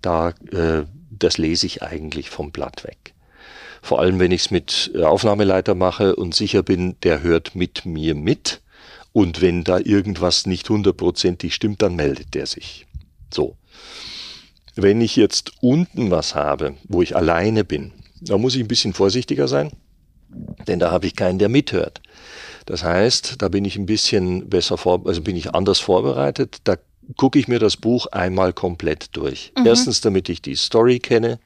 [0.02, 3.14] da äh, das lese ich eigentlich vom Blatt weg.
[3.82, 8.14] Vor allem, wenn ich es mit Aufnahmeleiter mache und sicher bin, der hört mit mir
[8.14, 8.62] mit
[9.14, 12.88] und wenn da irgendwas nicht hundertprozentig stimmt, dann meldet der sich.
[13.34, 13.58] So.
[14.76, 17.92] Wenn ich jetzt unten was habe, wo ich alleine bin,
[18.22, 19.72] da muss ich ein bisschen vorsichtiger sein,
[20.68, 22.02] denn da habe ich keinen, der mithört.
[22.66, 26.60] Das heißt, da bin ich ein bisschen besser vor, also bin ich anders vorbereitet.
[26.64, 26.78] Da
[27.18, 29.52] gucke ich mir das Buch einmal komplett durch.
[29.58, 29.66] Mhm.
[29.66, 31.40] Erstens, damit ich die Story kenne,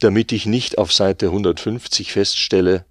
[0.00, 2.84] damit ich nicht auf Seite 150 feststelle,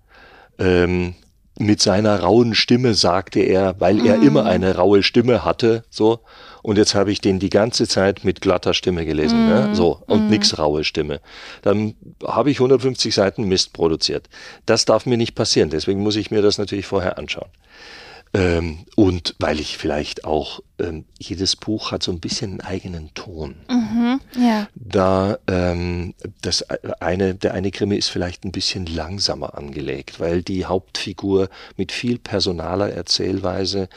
[0.60, 1.16] ähm,
[1.60, 4.06] mit seiner rauen Stimme sagte er, weil mhm.
[4.06, 6.20] er immer eine raue Stimme hatte, so.
[6.62, 9.62] Und jetzt habe ich den die ganze Zeit mit glatter Stimme gelesen, ne?
[9.62, 9.68] mhm.
[9.70, 9.76] ne?
[9.76, 10.30] so und mhm.
[10.30, 11.20] nix raue Stimme.
[11.62, 11.96] Dann
[12.26, 14.30] habe ich 150 Seiten Mist produziert.
[14.66, 15.70] Das darf mir nicht passieren.
[15.70, 17.50] Deswegen muss ich mir das natürlich vorher anschauen.
[18.36, 23.14] Ähm, und weil ich vielleicht auch, ähm, jedes Buch hat so ein bisschen einen eigenen
[23.14, 23.56] Ton.
[23.70, 24.68] Mhm, ja.
[24.74, 26.64] Da ähm, das
[27.00, 32.18] eine, der eine Krimi ist vielleicht ein bisschen langsamer angelegt, weil die Hauptfigur mit viel
[32.18, 33.88] personaler Erzählweise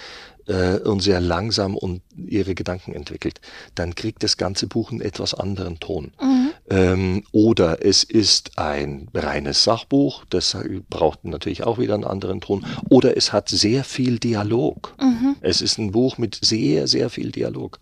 [0.46, 3.40] äh, und sehr langsam und ihre Gedanken entwickelt,
[3.74, 6.12] dann kriegt das ganze Buch einen etwas anderen Ton.
[6.20, 6.50] Mhm.
[6.68, 10.56] Ähm, oder es ist ein reines Sachbuch, das
[10.90, 12.66] braucht natürlich auch wieder einen anderen Ton.
[12.88, 14.94] Oder es hat sehr viel Dialog.
[15.00, 15.36] Mhm.
[15.40, 17.78] Es ist ein Buch mit sehr, sehr viel Dialog.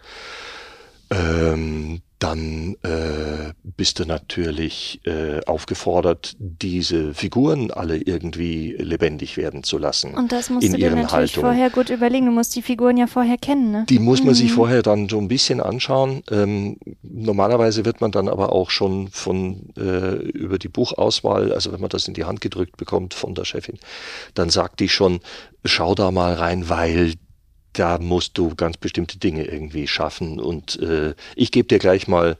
[1.15, 9.77] Ähm, dann äh, bist du natürlich äh, aufgefordert, diese Figuren alle irgendwie lebendig werden zu
[9.77, 10.15] lassen.
[10.15, 11.51] Und das musst in du dir natürlich Haltungen.
[11.51, 12.25] vorher gut überlegen.
[12.25, 13.73] Du musst die Figuren ja vorher kennen.
[13.73, 13.85] Ne?
[13.91, 14.37] Die muss man mhm.
[14.37, 16.23] sich vorher dann so ein bisschen anschauen.
[16.31, 21.81] Ähm, normalerweise wird man dann aber auch schon von äh, über die Buchauswahl, also wenn
[21.81, 23.79] man das in die Hand gedrückt bekommt von der Chefin,
[24.33, 25.21] dann sagt die schon,
[25.67, 27.15] schau da mal rein, weil
[27.75, 30.41] da musst du ganz bestimmte Dinge irgendwie schaffen.
[30.41, 32.37] Und äh, ich gebe dir gleich mal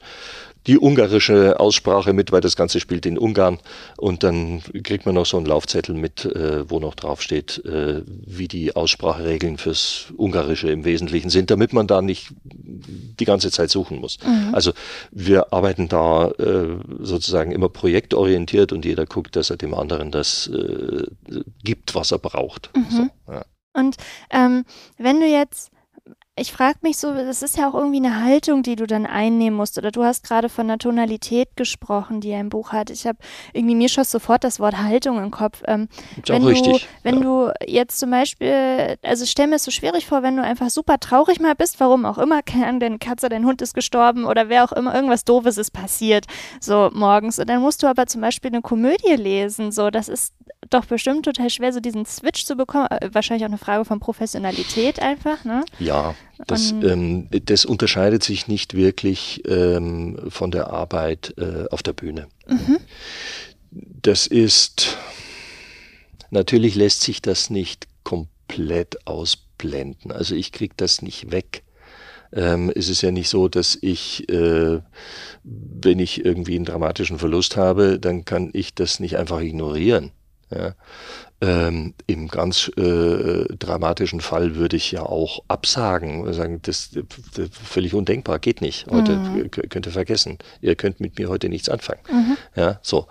[0.67, 3.59] die ungarische Aussprache mit, weil das Ganze spielt in Ungarn.
[3.97, 8.47] Und dann kriegt man noch so einen Laufzettel mit, äh, wo noch draufsteht, äh, wie
[8.47, 13.99] die Ausspracheregeln fürs Ungarische im Wesentlichen sind, damit man da nicht die ganze Zeit suchen
[13.99, 14.17] muss.
[14.25, 14.55] Mhm.
[14.55, 14.71] Also
[15.11, 20.47] wir arbeiten da äh, sozusagen immer projektorientiert und jeder guckt, dass er dem anderen das
[20.47, 21.03] äh,
[21.63, 22.71] gibt, was er braucht.
[22.75, 22.85] Mhm.
[22.89, 23.45] So, ja.
[23.75, 23.97] Und
[24.31, 24.65] ähm,
[24.97, 25.69] wenn du jetzt
[26.37, 29.55] ich frage mich so, das ist ja auch irgendwie eine Haltung, die du dann einnehmen
[29.55, 29.77] musst.
[29.77, 32.89] Oder du hast gerade von der Tonalität gesprochen, die ein Buch hat.
[32.89, 33.17] Ich habe
[33.53, 35.63] irgendwie mir schoss sofort das Wort Haltung im Kopf.
[35.65, 35.87] Ähm,
[36.27, 36.89] wenn du, richtig.
[37.03, 37.21] wenn ja.
[37.21, 40.99] du jetzt zum Beispiel, also stell mir es so schwierig vor, wenn du einfach super
[40.99, 44.49] traurig mal bist, warum auch immer, keine Ahnung, deine Katze, dein Hund ist gestorben oder
[44.49, 46.25] wer auch immer, irgendwas Doofes ist passiert,
[46.59, 47.39] so morgens.
[47.39, 49.71] Und dann musst du aber zum Beispiel eine Komödie lesen.
[49.71, 50.33] So, das ist
[50.69, 52.87] doch bestimmt total schwer, so diesen Switch zu bekommen.
[52.87, 55.63] Äh, wahrscheinlich auch eine Frage von Professionalität einfach, ne?
[55.79, 56.13] Ja.
[56.47, 62.27] Das, ähm, das unterscheidet sich nicht wirklich ähm, von der Arbeit äh, auf der Bühne.
[62.47, 62.77] Mhm.
[63.71, 64.97] Das ist,
[66.29, 70.11] natürlich lässt sich das nicht komplett ausblenden.
[70.11, 71.63] Also ich kriege das nicht weg.
[72.33, 74.81] Ähm, es ist ja nicht so, dass ich, äh,
[75.43, 80.11] wenn ich irgendwie einen dramatischen Verlust habe, dann kann ich das nicht einfach ignorieren.
[80.51, 80.75] Ja.
[81.41, 86.91] Ähm, Im ganz äh, dramatischen Fall würde ich ja auch absagen, sagen, das,
[87.35, 88.87] das völlig undenkbar, geht nicht.
[88.89, 89.51] Heute mhm.
[89.51, 90.37] könnt ihr vergessen.
[90.61, 92.01] Ihr könnt mit mir heute nichts anfangen.
[92.09, 92.37] Mhm.
[92.55, 93.07] Ja, so.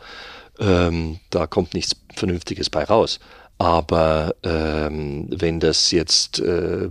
[0.58, 3.18] Ähm, da kommt nichts Vernünftiges bei raus.
[3.58, 6.88] Aber ähm, wenn das jetzt, äh,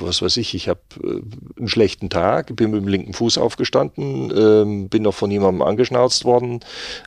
[0.00, 1.20] was weiß ich, ich habe äh,
[1.58, 6.26] einen schlechten Tag, bin mit dem linken Fuß aufgestanden, äh, bin noch von jemandem angeschnauzt
[6.26, 6.60] worden,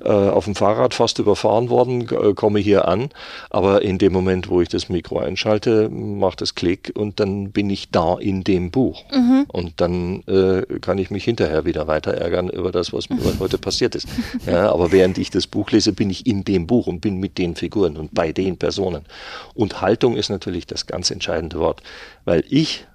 [0.03, 3.09] äh, auf dem Fahrrad fast überfahren worden, äh, komme hier an,
[3.51, 7.69] aber in dem Moment, wo ich das Mikro einschalte, macht es Klick und dann bin
[7.69, 9.03] ich da in dem Buch.
[9.13, 9.45] Mhm.
[9.47, 13.59] Und dann äh, kann ich mich hinterher wieder weiter ärgern über das, was mir heute
[13.59, 14.07] passiert ist.
[14.47, 17.37] Ja, aber während ich das Buch lese, bin ich in dem Buch und bin mit
[17.37, 18.94] den Figuren und bei den Personen.
[18.95, 19.05] Personen.
[19.53, 21.81] Und Haltung ist natürlich das ganz entscheidende Wort,
[22.23, 22.87] weil ich,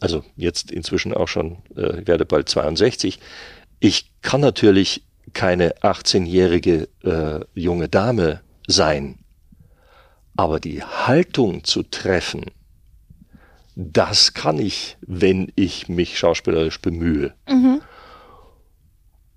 [0.00, 3.20] also jetzt inzwischen auch schon, äh, ich werde bald 62,
[3.80, 9.18] ich kann natürlich keine 18-jährige äh, junge Dame sein,
[10.36, 12.46] aber die Haltung zu treffen,
[13.76, 17.34] das kann ich, wenn ich mich schauspielerisch bemühe.
[17.48, 17.80] Mhm.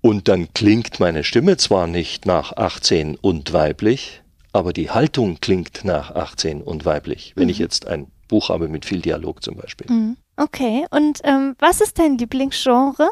[0.00, 4.22] Und dann klingt meine Stimme zwar nicht nach 18 und weiblich,
[4.52, 7.50] aber die Haltung klingt nach 18 und weiblich, wenn mhm.
[7.50, 9.90] ich jetzt ein Buch habe mit viel Dialog zum Beispiel.
[9.90, 10.16] Mhm.
[10.36, 13.10] Okay, und ähm, was ist dein Lieblingsgenre?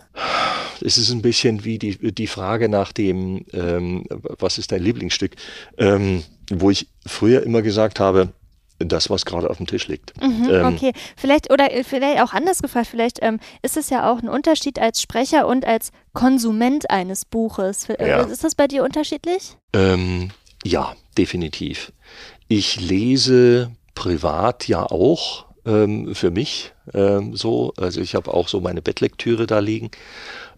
[0.81, 5.33] Es ist ein bisschen wie die, die Frage nach dem, ähm, was ist dein Lieblingsstück,
[5.77, 6.23] ähm,
[6.53, 8.29] wo ich früher immer gesagt habe,
[8.79, 10.13] das, was gerade auf dem Tisch liegt.
[10.23, 14.11] Mhm, ähm, okay, vielleicht oder äh, vielleicht auch anders gefragt, vielleicht ähm, ist es ja
[14.11, 17.89] auch ein Unterschied als Sprecher und als Konsument eines Buches.
[17.89, 18.23] Äh, ja.
[18.23, 19.57] Ist das bei dir unterschiedlich?
[19.73, 20.31] Ähm,
[20.63, 21.93] ja, definitiv.
[22.49, 27.73] Ich lese privat ja auch ähm, für mich ähm, so.
[27.77, 29.91] Also ich habe auch so meine Bettlektüre da liegen.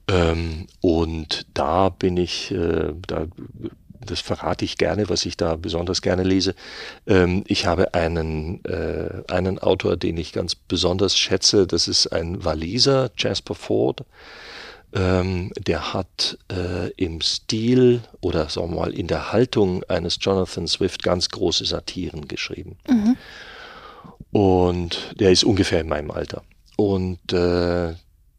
[0.09, 3.26] Ähm, und da bin ich, äh, da
[4.00, 6.54] das verrate ich gerne, was ich da besonders gerne lese.
[7.06, 11.66] Ähm, ich habe einen, äh, einen Autor, den ich ganz besonders schätze.
[11.66, 14.04] Das ist ein Waliser, Jasper Ford.
[14.95, 20.66] Ähm, der hat äh, im Stil oder sagen wir mal in der Haltung eines Jonathan
[20.66, 22.76] Swift ganz große Satiren geschrieben.
[22.89, 23.16] Mhm.
[24.30, 26.43] Und der ist ungefähr in meinem Alter.
[26.76, 27.95] Und äh,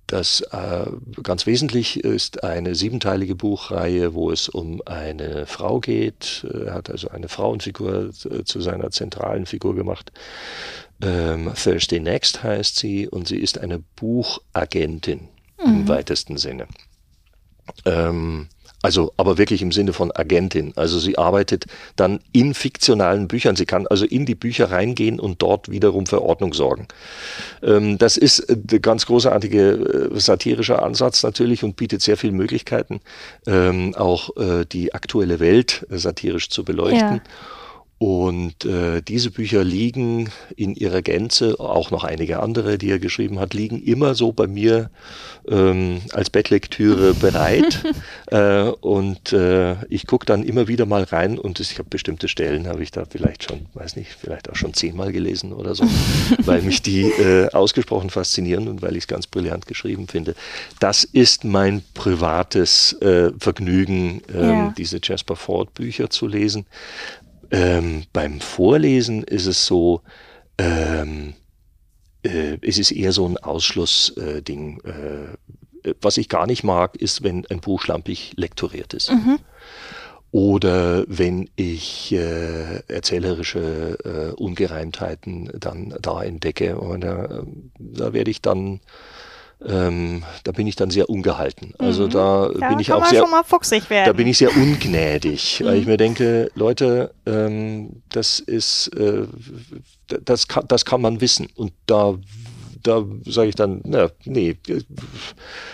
[0.07, 0.87] das äh,
[1.21, 6.47] ganz wesentlich ist eine siebenteilige Buchreihe, wo es um eine Frau geht.
[6.65, 10.11] Er hat also eine Frauenfigur zu seiner zentralen Figur gemacht.
[11.01, 15.27] Ähm, Thursday Next heißt sie und sie ist eine Buchagentin
[15.63, 15.73] mhm.
[15.73, 16.67] im weitesten Sinne.
[17.85, 18.47] Ähm,
[18.81, 20.71] also, aber wirklich im Sinne von Agentin.
[20.77, 21.65] Also sie arbeitet
[21.97, 23.57] dann in fiktionalen Büchern.
[23.57, 26.87] Sie kann also in die Bücher reingehen und dort wiederum für Ordnung sorgen.
[27.61, 33.01] Ähm, das ist der ganz großartige äh, satirischer Ansatz natürlich und bietet sehr viele Möglichkeiten,
[33.47, 37.15] ähm, auch äh, die aktuelle Welt satirisch zu beleuchten.
[37.15, 37.21] Ja.
[37.99, 43.41] Und äh, diese Bücher liegen in ihrer Gänze, auch noch einige andere, die er geschrieben
[43.41, 44.89] hat, liegen immer so bei mir
[45.49, 47.83] ähm, als Bettlektüre bereit.
[48.27, 52.67] äh, und äh, ich gucke dann immer wieder mal rein und ich habe bestimmte Stellen,
[52.67, 55.83] habe ich da vielleicht schon, weiß nicht, vielleicht auch schon zehnmal gelesen oder so,
[56.45, 60.35] weil mich die äh, ausgesprochen faszinieren und weil ich es ganz brillant geschrieben finde.
[60.79, 64.73] Das ist mein privates äh, Vergnügen, ähm, ja.
[64.77, 66.65] diese Jasper Ford Bücher zu lesen.
[67.51, 70.01] Ähm, beim Vorlesen ist es so,
[70.57, 71.33] ähm,
[72.23, 74.81] äh, es ist eher so ein Ausschlussding.
[74.81, 79.11] Äh, was ich gar nicht mag, ist, wenn ein Buch schlampig lektoriert ist.
[79.11, 79.39] Mhm.
[80.31, 86.77] Oder wenn ich äh, erzählerische äh, Ungereimtheiten dann da entdecke.
[86.77, 87.41] Und äh,
[87.79, 88.81] da werde ich dann
[89.65, 91.73] ähm, da bin ich dann sehr ungehalten.
[91.77, 92.09] Also mhm.
[92.11, 93.25] da, da bin ich auch sehr,
[93.89, 95.91] da bin ich sehr ungnädig, weil ich mhm.
[95.91, 99.23] mir denke, Leute, ähm, das ist, äh,
[100.07, 102.15] das kann, das kann man wissen und da
[102.83, 104.57] da sage ich dann, na, nee,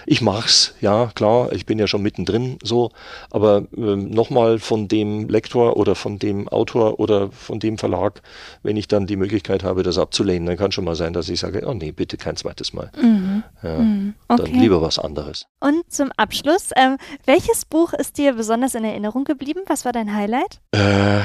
[0.05, 2.91] ich mach's, ja, klar, ich bin ja schon mittendrin so,
[3.31, 8.21] aber ähm, nochmal von dem Lektor oder von dem Autor oder von dem Verlag,
[8.63, 11.39] wenn ich dann die Möglichkeit habe, das abzulehnen, dann kann schon mal sein, dass ich
[11.39, 12.91] sage, oh nee, bitte kein zweites Mal.
[13.01, 13.43] Mhm.
[13.63, 14.13] Ja, mhm.
[14.27, 14.43] Okay.
[14.51, 15.47] Dann lieber was anderes.
[15.59, 19.61] Und zum Abschluss, ähm, welches Buch ist dir besonders in Erinnerung geblieben?
[19.67, 20.59] Was war dein Highlight?
[20.71, 21.21] Äh,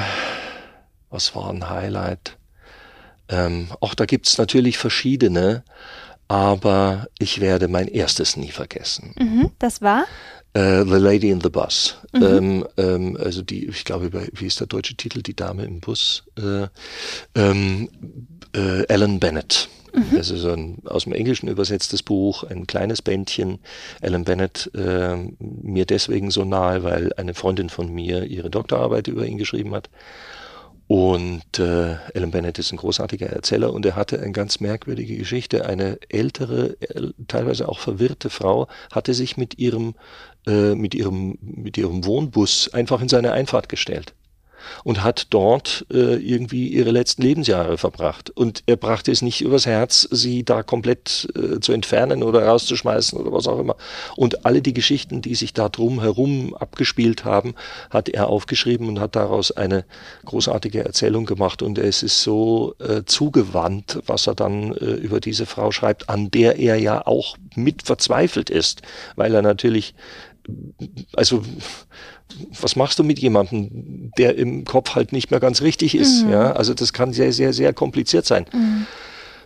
[1.09, 2.37] was war ein Highlight?
[3.31, 5.63] Ähm, auch da gibt's natürlich verschiedene,
[6.27, 9.15] aber ich werde mein erstes nie vergessen.
[9.17, 10.05] Mhm, das war?
[10.55, 11.95] Uh, the Lady in the Bus.
[12.11, 12.23] Mhm.
[12.23, 15.21] Ähm, ähm, also die, ich glaube, wie ist der deutsche Titel?
[15.21, 16.23] Die Dame im Bus.
[16.37, 16.67] Äh,
[17.35, 17.89] ähm,
[18.53, 19.69] äh, Ellen Bennett.
[19.93, 20.17] Mhm.
[20.17, 23.59] Das ist ein aus dem Englischen übersetztes Buch, ein kleines Bändchen.
[24.01, 29.25] Ellen Bennett äh, mir deswegen so nahe, weil eine Freundin von mir ihre Doktorarbeit über
[29.25, 29.89] ihn geschrieben hat.
[30.93, 35.65] Und äh, Alan Bennett ist ein großartiger Erzähler und er hatte eine ganz merkwürdige Geschichte.
[35.65, 39.95] Eine ältere, äh, teilweise auch verwirrte Frau hatte sich mit ihrem,
[40.45, 44.13] äh, mit ihrem, mit ihrem Wohnbus einfach in seine Einfahrt gestellt
[44.83, 48.29] und hat dort äh, irgendwie ihre letzten Lebensjahre verbracht.
[48.29, 53.19] Und er brachte es nicht übers Herz, sie da komplett äh, zu entfernen oder rauszuschmeißen
[53.19, 53.75] oder was auch immer.
[54.15, 57.55] Und alle die Geschichten, die sich da drum herum abgespielt haben,
[57.89, 59.85] hat er aufgeschrieben und hat daraus eine
[60.25, 61.61] großartige Erzählung gemacht.
[61.61, 66.31] Und es ist so äh, zugewandt, was er dann äh, über diese Frau schreibt, an
[66.31, 68.81] der er ja auch mit verzweifelt ist,
[69.15, 69.93] weil er natürlich
[71.13, 71.43] also
[72.61, 76.23] was machst du mit jemandem, der im Kopf halt nicht mehr ganz richtig ist?
[76.23, 76.31] Mhm.
[76.31, 78.45] Ja, also das kann sehr, sehr, sehr kompliziert sein.
[78.53, 78.85] Mhm.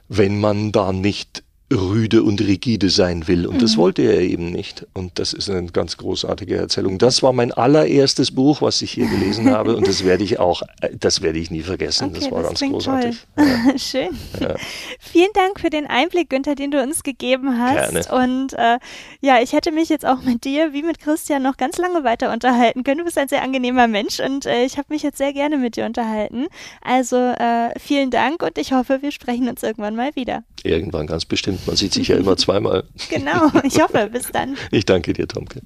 [0.07, 1.43] Wenn man da nicht
[1.73, 3.47] rüde und rigide sein will.
[3.47, 3.59] Und mhm.
[3.59, 4.85] das wollte er eben nicht.
[4.93, 6.99] Und das ist eine ganz großartige Erzählung.
[6.99, 9.75] Das war mein allererstes Buch, was ich hier gelesen habe.
[9.75, 12.09] Und das werde ich auch, äh, das werde ich nie vergessen.
[12.09, 13.15] Okay, das war das ganz großartig.
[13.37, 13.77] Ja.
[13.77, 14.09] Schön.
[14.39, 14.55] Ja.
[14.99, 17.91] Vielen Dank für den Einblick, Günther, den du uns gegeben hast.
[17.91, 18.23] Gerne.
[18.23, 18.79] Und äh,
[19.21, 22.31] ja, ich hätte mich jetzt auch mit dir, wie mit Christian, noch ganz lange weiter
[22.31, 22.99] unterhalten können.
[22.99, 25.75] Du bist ein sehr angenehmer Mensch und äh, ich habe mich jetzt sehr gerne mit
[25.75, 26.47] dir unterhalten.
[26.81, 30.43] Also äh, vielen Dank und ich hoffe, wir sprechen uns irgendwann mal wieder.
[30.65, 31.65] Irgendwann ganz bestimmt.
[31.67, 32.83] Man sieht sich ja immer zweimal.
[33.09, 34.57] Genau, ich hoffe, bis dann.
[34.71, 35.61] Ich danke dir, Tomke.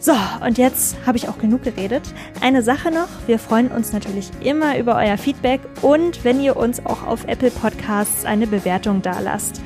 [0.02, 2.02] So, und jetzt habe ich auch genug geredet.
[2.40, 6.84] Eine Sache noch, wir freuen uns natürlich immer über euer Feedback und wenn ihr uns
[6.86, 9.60] auch auf Apple Podcasts eine Bewertung dalasst.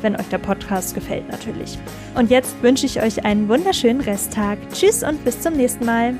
[0.00, 1.76] Wenn euch der Podcast gefällt natürlich.
[2.14, 4.58] Und jetzt wünsche ich euch einen wunderschönen Resttag.
[4.72, 6.14] Tschüss und bis zum nächsten Mal.